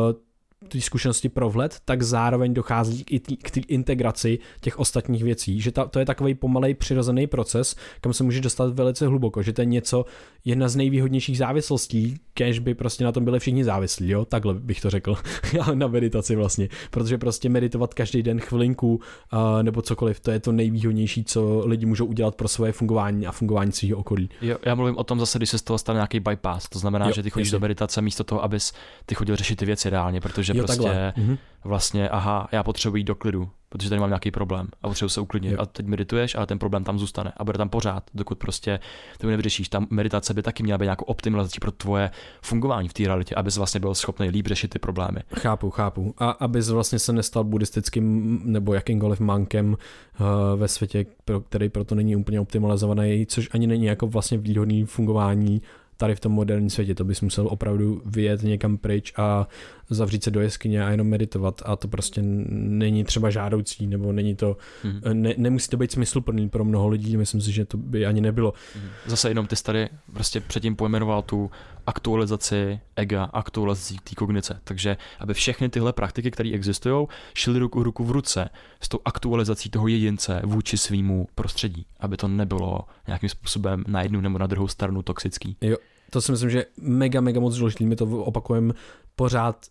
[0.68, 5.72] té zkušenosti pro vhled, tak zároveň dochází i k té integraci těch ostatních věcí, že
[5.72, 9.62] ta, to je takový pomalej přirozený proces, kam se může dostat velice hluboko, že to
[9.62, 10.06] je něco,
[10.46, 14.82] jedna z nejvýhodnějších závislostí, kež by prostě na tom byli všichni závislí, jo, takhle bych
[14.82, 15.16] to řekl,
[15.74, 20.52] na meditaci vlastně, protože prostě meditovat každý den chvilinku uh, nebo cokoliv, to je to
[20.52, 24.30] nejvýhodnější, co lidi můžou udělat pro svoje fungování a fungování svého okolí.
[24.42, 27.06] Jo, já mluvím o tom zase, když se z toho stane nějaký bypass, to znamená,
[27.06, 27.56] jo, že ty chodíš jasně.
[27.56, 28.74] do meditace místo toho, abys
[29.06, 31.14] ty chodil řešit ty věci reálně, protože jo, prostě takhle.
[31.18, 31.38] Mhm.
[31.64, 35.22] vlastně, aha, já potřebuji jít do klidu, protože tady mám nějaký problém a potřebuji se
[35.22, 35.52] uklidnit.
[35.52, 35.58] Jo.
[35.62, 38.80] A teď medituješ, ale ten problém tam zůstane a bude tam pořád, dokud prostě
[39.18, 39.70] to nevyřešíš.
[39.70, 43.58] Tam meditace by taky měla být nějakou optimalizací pro tvoje fungování v té realitě, abys
[43.58, 45.20] vlastně byl schopný líp řešit ty problémy.
[45.36, 46.14] Chápu, chápu.
[46.18, 50.28] A abys vlastně se nestal buddhistickým nebo jakýmkoliv mankem uh,
[50.60, 55.62] ve světě, pro který proto není úplně optimalizovaný, což ani není jako vlastně výhodný fungování
[55.98, 56.96] tady v tom moderním světě.
[56.96, 59.48] To bys musel opravdu vyjet někam pryč a
[59.90, 64.36] zavřít se do jeskyně a jenom meditovat a to prostě není třeba žádoucí, nebo není
[64.36, 65.14] to, mm-hmm.
[65.14, 68.52] ne, nemusí to být smysluplný pro mnoho lidí, myslím si, že to by ani nebylo.
[68.52, 69.10] Mm-hmm.
[69.10, 71.52] Zase jenom ty tady prostě předtím pojmenoval tu
[71.88, 74.62] aktualizaci ega, aktualizaci té kognice.
[74.64, 78.50] Takže aby všechny tyhle praktiky, které existují, šly ruku ruku v ruce
[78.82, 84.22] s tou aktualizací toho jedince vůči svýmu prostředí, aby to nebylo nějakým způsobem na jednu
[84.22, 85.58] nebo na druhou stranu toxický.
[85.62, 85.78] Jo,
[86.10, 87.86] to si myslím, že mega, mega moc důležitý.
[87.86, 88.74] My to opakujeme
[89.16, 89.66] pořád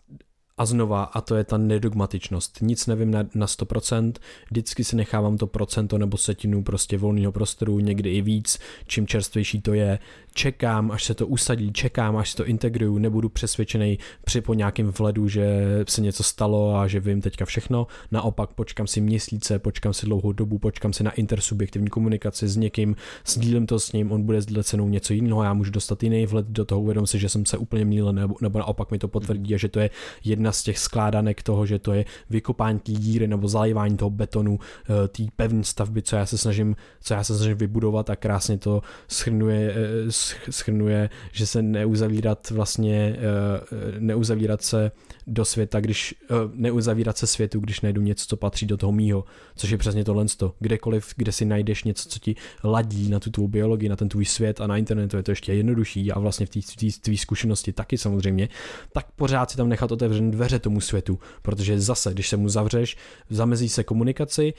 [0.57, 2.57] a znova, a to je ta nedogmatičnost.
[2.61, 4.13] Nic nevím na, na 100%,
[4.49, 9.61] vždycky si nechávám to procento nebo setinu prostě volného prostoru, někdy i víc, čím čerstvější
[9.61, 9.99] to je,
[10.33, 14.91] čekám, až se to usadí, čekám, až se to integruju, nebudu přesvědčený při po nějakém
[14.91, 17.87] vledu, že se něco stalo a že vím teďka všechno.
[18.11, 22.95] Naopak počkám si měsíce, počkám si dlouhou dobu, počkám si na intersubjektivní komunikaci s někým,
[23.25, 26.45] sdílím to s ním, on bude sdílet cenou něco jiného, já můžu dostat jiný vhled
[26.45, 29.55] do toho, uvědom si, že jsem se úplně mýlil, nebo, nebo naopak mi to potvrdí
[29.55, 29.89] a že to je
[30.23, 34.59] jedna z těch skládanek toho, že to je vykopání té díry nebo zalivání toho betonu,
[34.59, 38.57] eh, té pevné stavby, co já se snažím, co já se snažím vybudovat a krásně
[38.57, 40.11] to schrnuje, eh,
[40.51, 44.91] schrnuje, že se neuzavírat vlastně, eh, neuzavírat se
[45.27, 49.25] do světa, když eh, neuzavírat se světu, když najdu něco, co patří do toho mýho,
[49.55, 50.25] což je přesně tohle.
[50.59, 54.25] Kdekoliv, kde si najdeš něco, co ti ladí na tu tvou biologii, na ten tvůj
[54.25, 56.59] svět a na internetu je to ještě jednodušší a vlastně v té
[57.01, 58.49] tvý zkušenosti taky samozřejmě,
[58.93, 62.97] tak pořád si tam nechat otevřené dveře tomu světu, protože zase, když se mu zavřeš,
[63.29, 64.53] zamezí se komunikaci,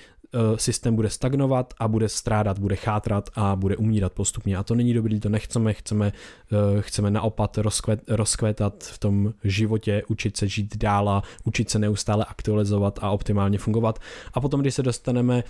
[0.57, 4.95] systém bude stagnovat a bude strádat, bude chátrat a bude umírat postupně a to není
[4.95, 6.13] dobrý, to nechceme, chceme,
[6.53, 11.79] eh, chceme naopak rozkvet, rozkvétat v tom životě, učit se žít dál a učit se
[11.79, 13.99] neustále aktualizovat a optimálně fungovat.
[14.35, 15.45] A potom, když se dostaneme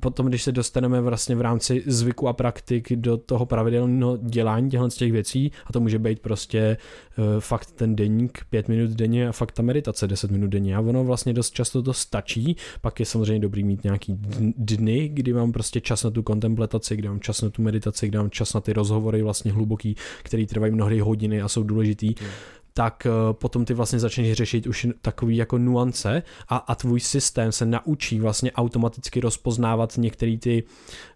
[0.00, 4.88] potom, když se dostaneme vlastně v rámci zvyku a praktik do toho pravidelného dělání těchto
[4.88, 6.76] těch věcí, a to může být prostě
[7.18, 10.76] uh, fakt ten deník pět minut denně a fakt ta meditace 10 minut denně.
[10.76, 14.18] A ono vlastně dost často to stačí, pak je samozřejmě dobrý mít nějaký
[14.56, 18.18] dny, kdy mám prostě čas na tu kontemplataci, kdy mám čas na tu meditaci, kdy
[18.18, 22.14] mám čas na ty rozhovory vlastně hluboký, který trvají mnohdy hodiny a jsou důležitý.
[22.20, 22.30] Hmm
[22.76, 27.52] tak eh, potom ty vlastně začneš řešit už takový jako nuance a, a tvůj systém
[27.52, 30.64] se naučí vlastně automaticky rozpoznávat některé ty,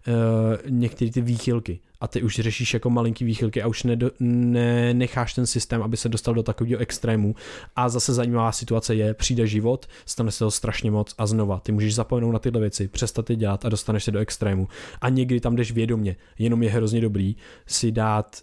[0.07, 4.93] uh, některé ty výchylky a ty už řešíš jako malinký výchylky a už nedo, ne,
[4.93, 7.35] necháš ten systém, aby se dostal do takového extrému.
[7.75, 11.59] A zase zajímavá situace je, přijde život, stane se toho strašně moc a znova.
[11.59, 14.67] Ty můžeš zapomenout na tyhle věci, přestat je dělat a dostaneš se do extrému.
[15.01, 17.35] A někdy tam jdeš vědomě, jenom je hrozně dobrý
[17.65, 18.41] si dát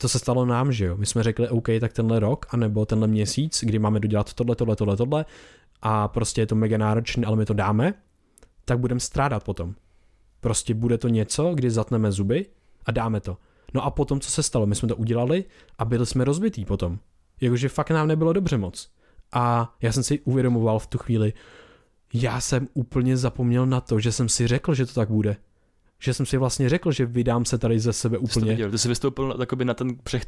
[0.00, 0.96] to se stalo nám, že jo.
[0.96, 4.76] My jsme řekli, OK, tak tenhle rok, anebo tenhle měsíc, kdy máme dodělat tohle, tohle,
[4.76, 5.24] tohle, tohle,
[5.82, 7.94] a prostě je to mega náročné, ale my to dáme,
[8.64, 9.74] tak budeme strádat potom.
[10.40, 12.46] Prostě bude to něco, kdy zatneme zuby
[12.86, 13.36] a dáme to.
[13.74, 14.66] No a potom, co se stalo?
[14.66, 15.44] My jsme to udělali
[15.78, 16.98] a byli jsme rozbitý potom.
[17.40, 18.90] Jakože fakt nám nebylo dobře moc.
[19.32, 21.32] A já jsem si uvědomoval v tu chvíli,
[22.14, 25.36] já jsem úplně zapomněl na to, že jsem si řekl, že to tak bude
[26.00, 28.46] že jsem si vlastně řekl, že vydám se tady ze sebe úplně.
[28.46, 30.22] Ty, viděl, ty jsi vystoupil takoby na ten břeh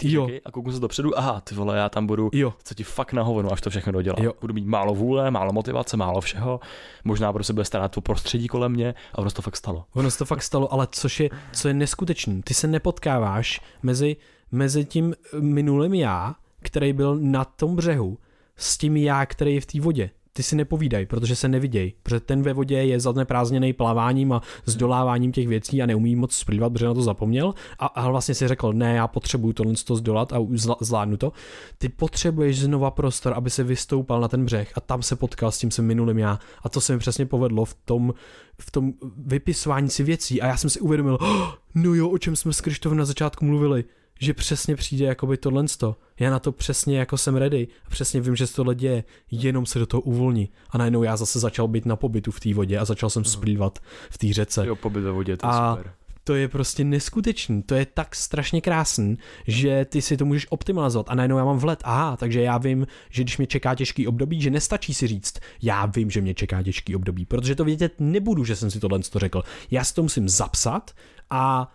[0.44, 2.54] a kouknu se dopředu, aha, ty vole, já tam budu, jo.
[2.64, 4.24] co ti fakt na hovno, až to všechno dodělám.
[4.24, 4.32] Jo.
[4.40, 6.60] Budu mít málo vůle, málo motivace, málo všeho,
[7.04, 9.84] možná budu se bude starat o prostředí kolem mě a ono se to fakt stalo.
[9.94, 14.16] Ono se to fakt stalo, ale což je, co je neskutečný, ty se nepotkáváš mezi,
[14.52, 18.18] mezi tím minulým já, který byl na tom břehu,
[18.56, 21.94] s tím já, který je v té vodě ty si nepovídají, protože se nevidějí.
[22.02, 26.72] Protože ten ve vodě je zaneprázdněný plaváním a zdoláváním těch věcí a neumí moc splývat,
[26.72, 27.54] protože na to zapomněl.
[27.78, 30.38] A, a vlastně si řekl, ne, já potřebuju tohle to zdolat a
[30.80, 31.32] zvládnu to.
[31.78, 35.58] Ty potřebuješ znova prostor, aby se vystoupal na ten břeh a tam se potkal s
[35.58, 36.38] tím jsem minulým já.
[36.62, 38.14] A to se mi přesně povedlo v tom,
[38.60, 40.42] v tom vypisování si věcí.
[40.42, 43.44] A já jsem si uvědomil, oh, no jo, o čem jsme s Krištofem na začátku
[43.44, 43.84] mluvili
[44.22, 45.96] že přesně přijde jakoby tohle sto.
[46.20, 49.66] Já na to přesně jako jsem ready a přesně vím, že se tohle děje, jenom
[49.66, 50.48] se do toho uvolní.
[50.70, 53.78] A najednou já zase začal být na pobytu v té vodě a začal jsem splývat
[54.10, 54.66] v té řece.
[54.66, 55.92] Jo, pobyt ve vodě, to je a super.
[56.24, 61.06] to je prostě neskutečný, to je tak strašně krásný, že ty si to můžeš optimalizovat
[61.10, 64.40] a najednou já mám vlet, aha, takže já vím, že když mě čeká těžký období,
[64.40, 68.44] že nestačí si říct, já vím, že mě čeká těžký období, protože to vědět nebudu,
[68.44, 69.42] že jsem si tohle to řekl.
[69.70, 70.90] Já si to musím zapsat
[71.30, 71.72] a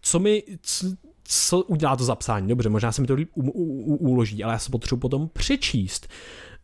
[0.00, 0.86] co mi, co,
[1.32, 2.48] co udělá to zapsání.
[2.48, 6.08] Dobře, možná se mi to líp u, u, uloží, ale já se potřebuji potom přečíst.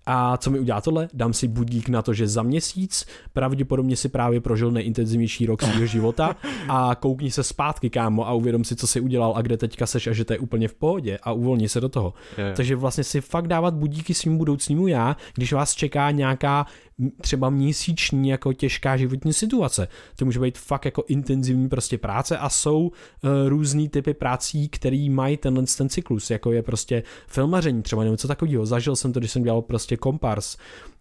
[0.06, 1.08] A co mi udělá tohle?
[1.14, 5.86] Dám si budík na to, že za měsíc pravděpodobně si právě prožil nejintenzivnější rok svého
[5.86, 6.36] života
[6.68, 10.06] a koukni se zpátky, kámo, a uvědom si, co si udělal a kde teďka seš
[10.06, 12.14] a že to je úplně v pohodě a uvolni se do toho.
[12.38, 12.52] Je, je.
[12.52, 16.66] Takže vlastně si fakt dávat budíky svým budoucnímu já, když vás čeká nějaká
[17.20, 19.88] třeba měsíční jako těžká životní situace.
[20.16, 22.90] To může být fakt jako intenzivní prostě práce a jsou uh,
[23.48, 28.28] různý typy prací, který mají tenhle ten cyklus, jako je prostě filmaření třeba nebo něco
[28.28, 28.66] takového.
[28.66, 30.56] Zažil jsem to, když jsem dělal prostě kompars,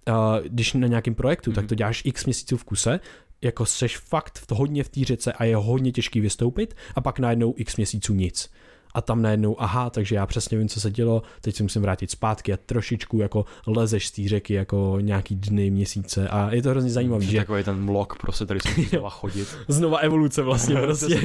[0.08, 0.16] uh,
[0.48, 1.56] když na nějakém projektu, mm.
[1.56, 3.00] tak to děláš x měsíců v kuse,
[3.42, 7.54] jako seš fakt hodně v té řece a je hodně těžký vystoupit a pak najednou
[7.58, 8.50] x měsíců nic
[8.96, 12.12] a tam najednou, aha, takže já přesně vím, co se dělo, teď se musím vrátit
[12.12, 16.70] zpátky a trošičku jako lezeš z té řeky jako nějaký dny, měsíce a je to
[16.70, 17.38] hrozně zajímavý, že...
[17.38, 19.58] Takový ten mlok, prostě tady se znova chodit.
[19.68, 21.22] Znova evoluce vlastně prostě.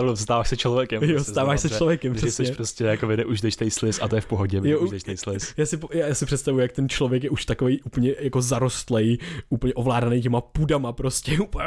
[0.00, 1.02] to stáváš se člověkem.
[1.02, 4.08] Jo, prostě stáváš se člověkem, Když jsi prostě jako vyjde, už jdeš tej sliz a
[4.08, 5.54] to je v pohodě, jo, už jdeš tej sliz.
[5.56, 9.74] Já si, já si představuji, jak ten člověk je už takový úplně jako zarostlej, úplně
[9.74, 11.64] ovládaný těma pudama prostě, úplně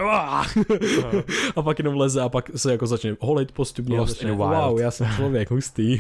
[1.55, 3.99] a pak jenom leze a pak se jako začne holit postupně.
[3.99, 5.99] Lost začne, wow, já jsem člověk, hustý.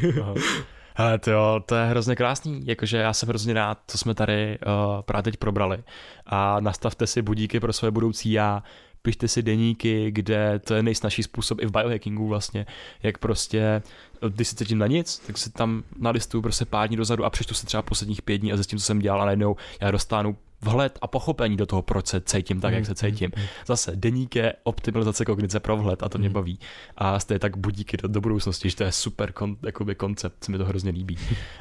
[0.95, 4.57] Hele, to, jo, to je hrozně krásný, jakože já jsem hrozně rád, co jsme tady
[4.65, 5.83] uh, právě teď probrali.
[6.25, 8.63] A nastavte si budíky pro své budoucí já,
[9.01, 12.65] pište si deníky, kde to je nejsnažší způsob i v biohackingu vlastně,
[13.03, 13.81] jak prostě,
[14.29, 17.53] když se cítím na nic, tak si tam nalistuju prostě pár dní dozadu a přečtu
[17.53, 20.99] si třeba posledních pět dní a zjistím, co jsem dělal a najednou já dostanu vhled
[21.01, 23.31] a pochopení do toho, proč se cítím tak, jak se cítím.
[23.67, 26.59] Zase deník je optimalizace kognice pro vhled a to mě baví.
[26.97, 30.51] A stejně tak budíky do, do budoucnosti, že to je super kon, jakoby koncept, se
[30.51, 31.17] mi to hrozně líbí.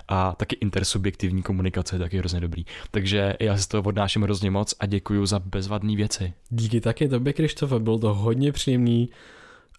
[0.09, 2.65] A taky intersubjektivní komunikace je taky hrozně dobrý.
[2.91, 6.33] Takže já si z toho odnáším hrozně moc a děkuji za bezvadné věci.
[6.49, 9.11] Díky taky tobě, Krištofe, bylo to hodně příjemný.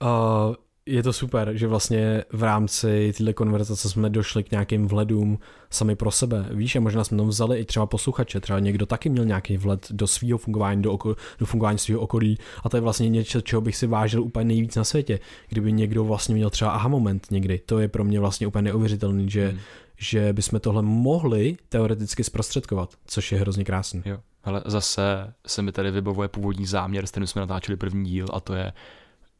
[0.01, 0.55] Uh,
[0.86, 5.95] je to super, že vlastně v rámci této konverzace jsme došli k nějakým vhledům sami
[5.95, 6.45] pro sebe.
[6.51, 9.88] Víš, a možná jsme tam vzali i třeba posluchače, třeba někdo taky měl nějaký vhled
[9.91, 13.61] do svého fungování, do, oko, do fungování svého okolí a to je vlastně něco, čeho
[13.61, 15.19] bych si vážil úplně nejvíc na světě.
[15.49, 19.29] Kdyby někdo vlastně měl třeba aha moment někdy, to je pro mě vlastně úplně neuvěřitelný,
[19.29, 19.59] že, hmm.
[19.97, 24.01] že bychom tohle mohli teoreticky zprostředkovat, což je hrozně krásný.
[24.05, 24.17] Jo.
[24.43, 28.39] Ale zase se mi tady vybavuje původní záměr, s kterým jsme natáčeli první díl a
[28.39, 28.73] to je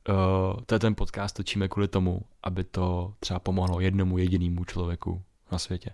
[0.10, 5.22] uh, to je ten podcast točíme kvůli tomu, aby to třeba pomohlo jednomu jedinému člověku
[5.52, 5.90] na světě.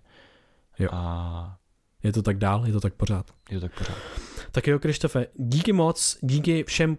[0.79, 0.89] Jo.
[0.91, 1.57] A
[2.03, 3.31] je to tak dál, je to tak pořád.
[3.51, 3.97] Je to tak pořád.
[4.51, 6.97] Tak jo, Krištofe, díky moc, díky všem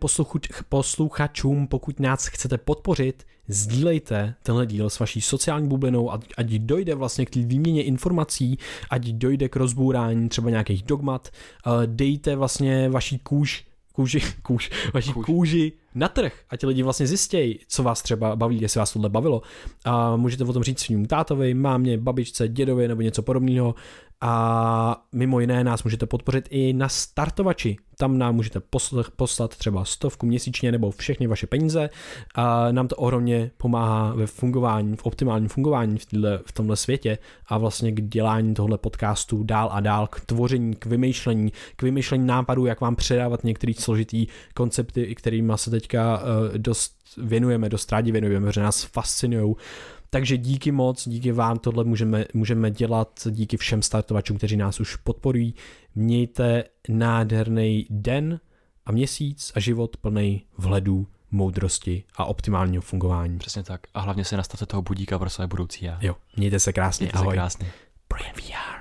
[0.68, 6.94] posluchačům, pokud nás chcete podpořit, sdílejte tenhle díl s vaší sociální bublinou, ať, ať dojde
[6.94, 8.58] vlastně k té výměně informací,
[8.90, 11.28] ať dojde k rozbůrání třeba nějakých dogmat,
[11.86, 15.26] dejte vlastně vaší kůž kůži, kůž, vaší kůž.
[15.26, 19.42] kůži na trh, ať lidi vlastně zjistějí, co vás třeba baví, jestli vás tohle bavilo.
[19.84, 23.74] A můžete o tom říct svým tátovi, mámě, babičce, dědovi nebo něco podobného.
[24.22, 27.76] A mimo jiné nás můžete podpořit i na startovači.
[27.98, 28.60] Tam nám můžete
[29.16, 31.90] poslat třeba stovku měsíčně nebo všechny vaše peníze.
[32.34, 37.18] A nám to ohromně pomáhá ve fungování, v optimálním fungování v, týhle, v tomhle světě
[37.46, 42.26] a vlastně k dělání tohle podcastu dál a dál, k tvoření, k vymýšlení, k vymýšlení
[42.26, 46.24] nápadů, jak vám předávat některé složitý koncepty, kterými se teďka uh,
[46.58, 49.54] dost věnujeme, dost rádi věnujeme, protože nás fascinují.
[50.10, 54.96] Takže díky moc, díky vám tohle můžeme, můžeme dělat, díky všem startovačům, kteří nás už
[54.96, 55.54] podporují.
[55.94, 58.40] Mějte nádherný den
[58.86, 63.38] a měsíc a život plný vhledů, moudrosti a optimálního fungování.
[63.38, 63.80] Přesně tak.
[63.94, 65.98] A hlavně se nastavte toho budíka pro své budoucí já.
[66.00, 67.04] Jo, mějte se krásně.
[67.04, 67.32] Mějte ahoj.
[67.32, 67.72] se krásně.
[68.08, 68.79] Brain VR.